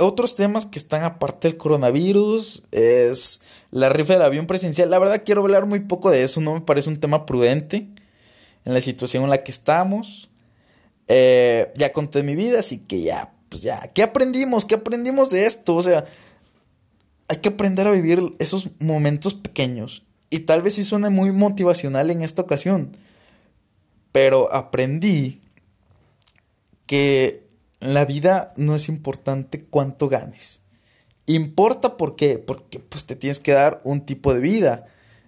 otros 0.00 0.34
temas 0.34 0.66
que 0.66 0.78
están 0.78 1.04
aparte 1.04 1.48
del 1.48 1.56
coronavirus 1.56 2.64
es 2.72 3.42
la 3.70 3.88
rifa 3.88 4.14
del 4.14 4.22
avión 4.22 4.46
presencial. 4.46 4.90
La 4.90 4.98
verdad 4.98 5.22
quiero 5.24 5.42
hablar 5.42 5.66
muy 5.66 5.80
poco 5.80 6.10
de 6.10 6.24
eso, 6.24 6.40
no 6.40 6.54
me 6.54 6.60
parece 6.62 6.88
un 6.88 6.98
tema 6.98 7.26
prudente 7.26 7.88
en 8.64 8.74
la 8.74 8.80
situación 8.80 9.24
en 9.24 9.30
la 9.30 9.44
que 9.44 9.52
estamos. 9.52 10.30
Eh, 11.08 11.72
ya 11.76 11.92
conté 11.92 12.22
mi 12.22 12.34
vida, 12.34 12.60
así 12.60 12.78
que 12.78 13.02
ya, 13.02 13.32
pues 13.52 13.60
ya, 13.60 13.78
¿qué 13.92 14.02
aprendimos? 14.02 14.64
¿Qué 14.64 14.76
aprendimos 14.76 15.28
de 15.28 15.44
esto? 15.44 15.76
O 15.76 15.82
sea, 15.82 16.06
hay 17.28 17.36
que 17.36 17.50
aprender 17.50 17.86
a 17.86 17.90
vivir 17.90 18.22
esos 18.38 18.70
momentos 18.80 19.34
pequeños. 19.34 20.06
Y 20.30 20.40
tal 20.40 20.62
vez 20.62 20.76
sí 20.76 20.84
suene 20.84 21.10
muy 21.10 21.32
motivacional 21.32 22.10
en 22.10 22.22
esta 22.22 22.40
ocasión. 22.40 22.96
Pero 24.10 24.50
aprendí 24.54 25.42
que 26.86 27.46
la 27.80 28.06
vida 28.06 28.54
no 28.56 28.74
es 28.74 28.88
importante 28.88 29.62
cuánto 29.62 30.08
ganes. 30.08 30.62
Importa 31.26 31.98
por 31.98 32.16
qué, 32.16 32.38
porque 32.38 32.80
pues 32.80 33.04
te 33.04 33.16
tienes 33.16 33.38
que 33.38 33.52
dar 33.52 33.82
un 33.84 34.06
tipo 34.06 34.32
de 34.32 34.40
vida. 34.40 34.86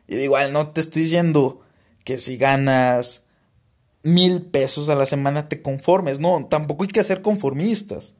Y 0.08 0.16
igual 0.16 0.50
no 0.54 0.68
te 0.68 0.80
estoy 0.80 1.02
diciendo 1.02 1.60
que 2.04 2.16
si 2.16 2.38
ganas 2.38 3.23
mil 4.04 4.42
pesos 4.42 4.88
a 4.88 4.94
la 4.94 5.06
semana 5.06 5.48
te 5.48 5.62
conformes. 5.62 6.20
No, 6.20 6.46
tampoco 6.46 6.84
hay 6.84 6.90
que 6.90 7.02
ser 7.02 7.22
conformistas. 7.22 8.14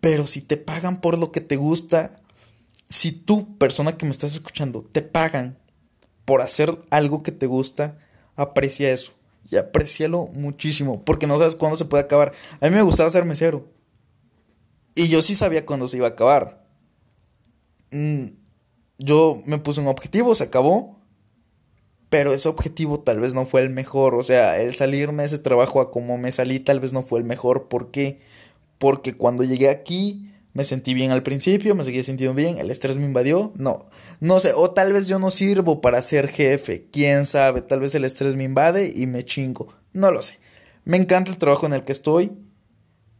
Pero 0.00 0.26
si 0.26 0.40
te 0.40 0.56
pagan 0.56 1.00
por 1.00 1.18
lo 1.18 1.32
que 1.32 1.40
te 1.40 1.56
gusta, 1.56 2.12
si 2.88 3.12
tú, 3.12 3.58
persona 3.58 3.96
que 3.96 4.06
me 4.06 4.12
estás 4.12 4.32
escuchando, 4.32 4.82
te 4.82 5.02
pagan 5.02 5.58
por 6.24 6.40
hacer 6.40 6.78
algo 6.90 7.22
que 7.22 7.32
te 7.32 7.46
gusta, 7.46 7.98
aprecia 8.36 8.92
eso 8.92 9.12
y 9.50 9.56
aprecialo 9.56 10.28
muchísimo, 10.34 11.02
porque 11.04 11.26
no 11.26 11.38
sabes 11.38 11.56
cuándo 11.56 11.76
se 11.76 11.86
puede 11.86 12.04
acabar. 12.04 12.32
A 12.60 12.68
mí 12.68 12.74
me 12.74 12.82
gustaba 12.82 13.10
ser 13.10 13.24
mesero. 13.24 13.66
Y 14.94 15.08
yo 15.08 15.22
sí 15.22 15.34
sabía 15.34 15.64
cuándo 15.64 15.88
se 15.88 15.96
iba 15.96 16.06
a 16.06 16.10
acabar. 16.10 16.66
Mm, 17.90 18.26
yo 18.98 19.40
me 19.46 19.58
puse 19.58 19.80
un 19.80 19.86
objetivo, 19.86 20.34
se 20.34 20.44
acabó. 20.44 20.97
Pero 22.10 22.32
ese 22.32 22.48
objetivo 22.48 23.00
tal 23.00 23.20
vez 23.20 23.34
no 23.34 23.46
fue 23.46 23.62
el 23.62 23.70
mejor. 23.70 24.14
O 24.14 24.22
sea, 24.22 24.60
el 24.60 24.72
salirme 24.74 25.22
de 25.22 25.26
ese 25.26 25.38
trabajo 25.38 25.80
a 25.80 25.90
como 25.90 26.18
me 26.18 26.32
salí 26.32 26.60
tal 26.60 26.80
vez 26.80 26.92
no 26.92 27.02
fue 27.02 27.18
el 27.18 27.24
mejor. 27.24 27.68
¿Por 27.68 27.90
qué? 27.90 28.20
Porque 28.78 29.14
cuando 29.14 29.44
llegué 29.44 29.68
aquí 29.68 30.28
me 30.58 30.64
sentí 30.64 30.92
bien 30.92 31.12
al 31.12 31.22
principio, 31.22 31.76
me 31.76 31.84
seguía 31.84 32.02
sintiendo 32.02 32.34
bien, 32.34 32.58
el 32.58 32.70
estrés 32.72 32.96
me 32.96 33.04
invadió, 33.04 33.52
no, 33.54 33.86
no 34.18 34.40
sé, 34.40 34.52
o 34.56 34.72
tal 34.72 34.92
vez 34.92 35.06
yo 35.06 35.20
no 35.20 35.30
sirvo 35.30 35.80
para 35.80 36.02
ser 36.02 36.26
jefe, 36.26 36.88
quién 36.90 37.26
sabe, 37.26 37.62
tal 37.62 37.78
vez 37.78 37.94
el 37.94 38.04
estrés 38.04 38.34
me 38.34 38.42
invade 38.42 38.92
y 38.92 39.06
me 39.06 39.22
chingo, 39.22 39.68
no 39.92 40.10
lo 40.10 40.20
sé. 40.20 40.38
Me 40.84 40.96
encanta 40.96 41.30
el 41.30 41.38
trabajo 41.38 41.66
en 41.66 41.74
el 41.74 41.84
que 41.84 41.92
estoy, 41.92 42.32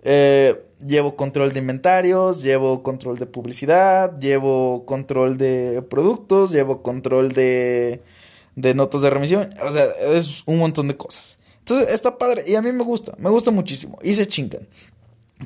eh, 0.02 0.60
llevo 0.84 1.14
control 1.14 1.52
de 1.52 1.60
inventarios, 1.60 2.42
llevo 2.42 2.82
control 2.82 3.18
de 3.18 3.26
publicidad, 3.26 4.18
llevo 4.18 4.84
control 4.84 5.38
de 5.38 5.82
productos, 5.82 6.50
llevo 6.50 6.82
control 6.82 7.32
de, 7.32 8.02
de 8.60 8.74
notas 8.74 9.02
de 9.02 9.10
remisión, 9.10 9.48
o 9.62 9.72
sea, 9.72 9.84
es 10.14 10.42
un 10.46 10.58
montón 10.58 10.88
de 10.88 10.96
cosas. 10.96 11.38
Entonces 11.60 11.94
está 11.94 12.18
padre 12.18 12.42
y 12.46 12.56
a 12.56 12.62
mí 12.62 12.72
me 12.72 12.82
gusta, 12.82 13.14
me 13.18 13.30
gusta 13.30 13.50
muchísimo 13.50 13.96
y 14.02 14.14
se 14.14 14.26
chingan. 14.26 14.66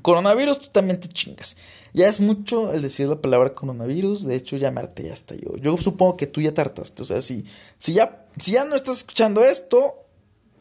Coronavirus, 0.00 0.58
tú 0.60 0.68
también 0.68 0.98
te 0.98 1.08
chingas. 1.08 1.56
Ya 1.92 2.08
es 2.08 2.20
mucho 2.20 2.72
el 2.72 2.80
decir 2.80 3.08
la 3.08 3.20
palabra 3.20 3.52
coronavirus. 3.52 4.24
De 4.24 4.36
hecho, 4.36 4.56
ya 4.56 4.70
me 4.70 4.80
harté 4.80 5.12
hasta 5.12 5.34
yo. 5.34 5.54
Yo 5.58 5.76
supongo 5.76 6.16
que 6.16 6.26
tú 6.26 6.40
ya 6.40 6.54
te 6.54 6.62
hartaste. 6.62 7.02
O 7.02 7.04
sea, 7.04 7.20
si, 7.20 7.44
si, 7.76 7.92
ya, 7.92 8.26
si 8.40 8.52
ya 8.52 8.64
no 8.64 8.74
estás 8.74 8.96
escuchando 8.96 9.44
esto, 9.44 10.06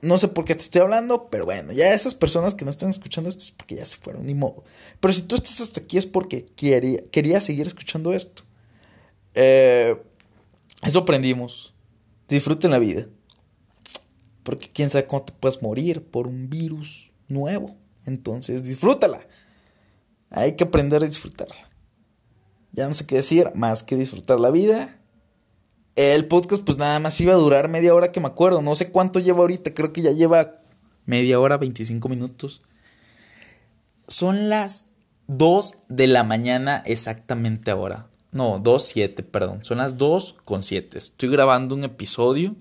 no 0.01 0.17
sé 0.17 0.27
por 0.27 0.43
qué 0.43 0.55
te 0.55 0.63
estoy 0.63 0.81
hablando, 0.81 1.29
pero 1.31 1.45
bueno, 1.45 1.71
ya 1.71 1.93
esas 1.93 2.13
personas 2.13 2.55
que 2.55 2.65
no 2.65 2.71
están 2.71 2.89
escuchando 2.89 3.29
esto 3.29 3.41
es 3.43 3.51
porque 3.51 3.75
ya 3.75 3.85
se 3.85 3.95
fueron, 3.95 4.25
ni 4.25 4.33
modo. 4.33 4.65
Pero 4.99 5.13
si 5.13 5.21
tú 5.21 5.35
estás 5.35 5.61
hasta 5.61 5.79
aquí 5.79 5.97
es 5.97 6.05
porque 6.05 6.43
quería, 6.43 6.99
quería 7.09 7.39
seguir 7.39 7.67
escuchando 7.67 8.11
esto. 8.11 8.43
Eh, 9.35 9.95
eso 10.83 10.99
aprendimos. 10.99 11.70
Disfruten 12.31 12.71
la 12.71 12.79
vida. 12.79 13.07
Porque 14.43 14.71
quién 14.71 14.89
sabe 14.89 15.05
cuándo 15.05 15.25
te 15.25 15.33
puedes 15.33 15.61
morir 15.61 16.09
por 16.09 16.27
un 16.27 16.49
virus 16.49 17.11
nuevo. 17.27 17.75
Entonces 18.05 18.63
disfrútala. 18.63 19.27
Hay 20.29 20.55
que 20.55 20.63
aprender 20.63 21.03
a 21.03 21.07
disfrutarla. 21.07 21.69
Ya 22.71 22.87
no 22.87 22.93
sé 22.93 23.05
qué 23.05 23.17
decir, 23.17 23.51
más 23.53 23.83
que 23.83 23.97
disfrutar 23.97 24.39
la 24.39 24.49
vida. 24.49 24.97
El 25.97 26.25
podcast 26.29 26.63
pues 26.63 26.77
nada 26.77 27.01
más 27.01 27.19
iba 27.19 27.33
a 27.33 27.37
durar 27.37 27.67
media 27.67 27.93
hora 27.93 28.13
que 28.13 28.21
me 28.21 28.27
acuerdo. 28.27 28.61
No 28.61 28.75
sé 28.75 28.93
cuánto 28.93 29.19
lleva 29.19 29.39
ahorita, 29.39 29.73
creo 29.73 29.91
que 29.91 30.01
ya 30.01 30.11
lleva 30.11 30.61
media 31.05 31.37
hora, 31.37 31.57
25 31.57 32.07
minutos. 32.07 32.61
Son 34.07 34.47
las 34.47 34.93
2 35.27 35.83
de 35.89 36.07
la 36.07 36.23
mañana 36.23 36.81
exactamente 36.85 37.71
ahora. 37.71 38.07
No, 38.31 38.59
2, 38.59 38.83
7, 38.83 39.23
perdón. 39.23 39.63
Son 39.63 39.79
las 39.79 39.97
2 39.97 40.37
con 40.45 40.63
7. 40.63 40.97
Estoy 40.97 41.29
grabando 41.29 41.75
un 41.75 41.83
episodio 41.83 42.55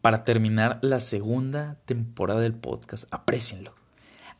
para 0.00 0.24
terminar 0.24 0.78
la 0.82 1.00
segunda 1.00 1.78
temporada 1.86 2.40
del 2.40 2.54
podcast. 2.54 3.04
Aprecienlo 3.10 3.72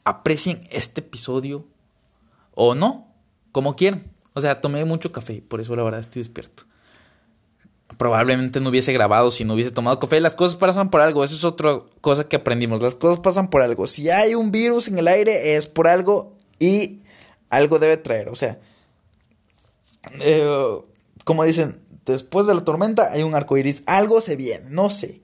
aprecien 0.04 0.60
este 0.70 1.00
episodio 1.00 1.66
o 2.54 2.74
no, 2.74 3.08
como 3.52 3.76
quieran. 3.76 4.04
O 4.34 4.40
sea, 4.40 4.60
tomé 4.60 4.84
mucho 4.84 5.12
café, 5.12 5.42
por 5.46 5.60
eso 5.60 5.76
la 5.76 5.82
verdad 5.82 6.00
estoy 6.00 6.20
despierto. 6.20 6.64
Probablemente 7.98 8.60
no 8.60 8.70
hubiese 8.70 8.92
grabado 8.92 9.30
si 9.30 9.44
no 9.44 9.54
hubiese 9.54 9.70
tomado 9.70 9.98
café. 9.98 10.18
Las 10.20 10.34
cosas 10.34 10.56
pasan 10.56 10.90
por 10.90 11.02
algo. 11.02 11.22
Esa 11.22 11.34
es 11.34 11.44
otra 11.44 11.78
cosa 12.00 12.26
que 12.26 12.36
aprendimos. 12.36 12.80
Las 12.80 12.94
cosas 12.94 13.20
pasan 13.20 13.50
por 13.50 13.60
algo. 13.60 13.86
Si 13.86 14.08
hay 14.08 14.34
un 14.34 14.50
virus 14.50 14.88
en 14.88 14.98
el 14.98 15.08
aire 15.08 15.56
es 15.56 15.66
por 15.66 15.86
algo 15.86 16.34
y 16.58 17.02
algo 17.50 17.78
debe 17.78 17.98
traer. 17.98 18.30
O 18.30 18.34
sea, 18.34 18.58
eh, 20.20 20.80
como 21.24 21.44
dicen, 21.44 21.80
después 22.06 22.46
de 22.46 22.54
la 22.54 22.64
tormenta 22.64 23.10
hay 23.12 23.22
un 23.22 23.34
arco 23.34 23.56
iris. 23.56 23.82
Algo 23.86 24.20
se 24.20 24.36
viene, 24.36 24.66
no 24.70 24.90
sé. 24.90 25.22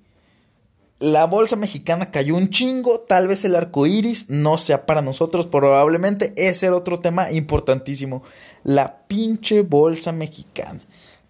La 1.00 1.26
bolsa 1.26 1.54
mexicana 1.54 2.10
cayó 2.10 2.34
un 2.34 2.50
chingo, 2.50 2.98
tal 3.00 3.28
vez 3.28 3.44
el 3.44 3.54
arco 3.54 3.86
iris 3.86 4.30
no 4.30 4.58
sea 4.58 4.84
para 4.84 5.00
nosotros, 5.00 5.46
probablemente 5.46 6.34
ese 6.36 6.66
era 6.66 6.74
otro 6.74 6.98
tema 6.98 7.30
importantísimo. 7.30 8.24
La 8.64 9.06
pinche 9.06 9.62
bolsa 9.62 10.10
mexicana 10.10 10.80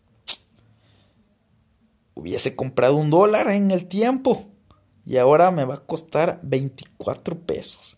Hubiese 2.13 2.55
comprado 2.55 2.95
un 2.95 3.09
dólar 3.09 3.49
en 3.49 3.71
el 3.71 3.87
tiempo 3.87 4.45
y 5.05 5.17
ahora 5.17 5.51
me 5.51 5.65
va 5.65 5.75
a 5.75 5.85
costar 5.85 6.39
24 6.43 7.39
pesos. 7.39 7.97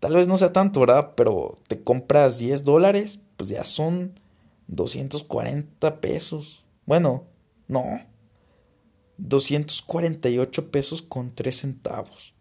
Tal 0.00 0.14
vez 0.14 0.28
no 0.28 0.36
sea 0.36 0.52
tanto, 0.52 0.80
¿verdad? 0.80 1.12
Pero 1.16 1.56
te 1.66 1.82
compras 1.82 2.38
10 2.38 2.64
dólares, 2.64 3.20
pues 3.36 3.50
ya 3.50 3.64
son 3.64 4.14
240 4.68 6.00
pesos. 6.00 6.64
Bueno, 6.86 7.24
no. 7.68 7.82
248 9.16 10.70
pesos 10.70 11.02
con 11.02 11.34
3 11.34 11.56
centavos. 11.56 12.34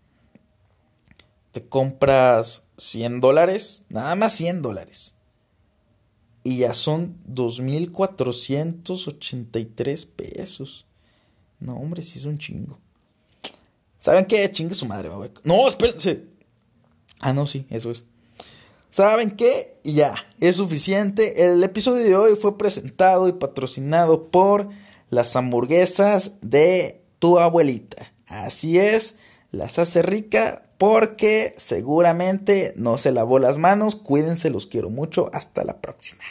Te 1.52 1.68
compras 1.68 2.66
100 2.78 3.20
dólares, 3.20 3.86
nada 3.90 4.16
más 4.16 4.34
100 4.34 4.62
dólares. 4.62 5.20
Y 6.44 6.58
ya 6.58 6.74
son 6.74 7.18
2.483 7.28 10.12
pesos. 10.12 10.86
No, 11.60 11.78
hombre, 11.78 12.02
sí 12.02 12.20
es 12.20 12.26
un 12.26 12.38
chingo. 12.38 12.78
¿Saben 13.98 14.26
qué? 14.26 14.52
Chingue 14.52 14.74
su 14.74 14.86
madre. 14.86 15.10
No, 15.46 15.66
espérense. 15.68 16.26
Ah, 17.22 17.32
no, 17.32 17.48
sí, 17.48 17.66
eso 17.70 17.90
es. 17.90 18.04
¿Saben 18.90 19.32
qué? 19.32 19.80
Ya, 19.84 20.14
es 20.40 20.56
suficiente. 20.58 21.46
El 21.46 21.64
episodio 21.64 22.04
de 22.04 22.16
hoy 22.16 22.36
fue 22.36 22.58
presentado 22.58 23.30
y 23.30 23.34
patrocinado 23.34 24.30
por 24.30 24.70
las 25.10 25.36
hamburguesas 25.36 26.34
de 26.42 27.04
tu 27.20 27.40
abuelita. 27.40 28.14
Así 28.28 28.78
es, 28.78 29.16
las 29.52 29.80
hace 29.80 30.02
rica 30.02 30.64
porque 30.84 31.54
seguramente 31.56 32.74
no 32.76 32.98
se 32.98 33.14
lavó 33.14 33.40
las 33.40 33.58
manos. 33.58 33.96
Cuídense, 33.96 34.50
los 34.50 34.68
quiero 34.68 34.90
mucho. 34.90 35.30
Hasta 35.32 35.64
la 35.64 35.78
próxima. 35.80 36.26